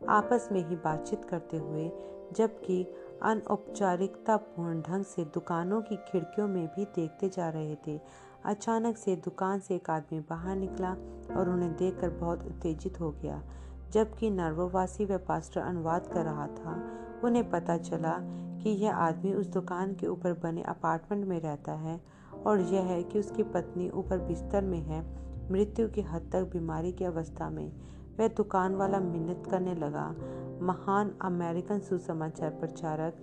[0.09, 1.91] आपस में ही बातचीत करते हुए,
[2.33, 2.87] जबकि
[3.23, 8.01] अनौपचारिकतापूर्ण ढंग से दुकानों की खिड़कियों में भी देखते जा रहे थे
[8.45, 10.91] अचानक से दुकान से एक आदमी बाहर निकला
[11.37, 13.43] और उन्हें देखकर बहुत उत्तेजित हो गया।
[13.91, 16.83] जबकि नर्वोवासी व पास्टर अनुवाद कर रहा था,
[17.25, 18.19] उन्हें पता चला
[18.63, 22.01] कि यह आदमी उस दुकान के ऊपर बने अपार्टमेंट में रहता है
[22.47, 25.23] और यह है कि उसकी पत्नी ऊपर बिस्तर में है,
[25.53, 27.73] मृत्यु की हद तक बीमारी की अवस्था में।
[28.19, 30.15] वह दुकान वाला मिन्नत करने लगा।
[30.63, 33.15] महान अमेरिकन सुसमाचार प्रचारक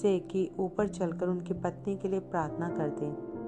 [0.00, 3.39] से कि ऊपर चलकर उनकी पत्नी के लिए प्रार्थना कर दें।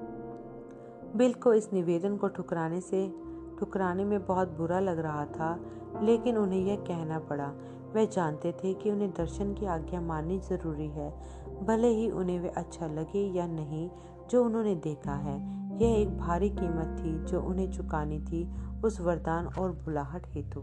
[1.15, 3.13] बिल को इस निवेदन को ठुकराने से,
[3.59, 5.59] ठुकराने में बहुत बुरा लग रहा था,
[6.01, 7.53] लेकिन उन्हें यह कहना पड़ा।
[7.93, 11.09] वे जानते थे कि उन्हें दर्शन की आज्ञा माननी ज़रूरी है,
[11.63, 13.89] भले ही उन्हें वे अच्छा लगे या नहीं,
[14.29, 15.37] जो उन्होंने देखा है।
[15.81, 18.51] यह एक भारी कीमत थी जो उन्हें चुकानी थी,
[18.85, 20.59] उस वरदान और बुलाहट हेतु।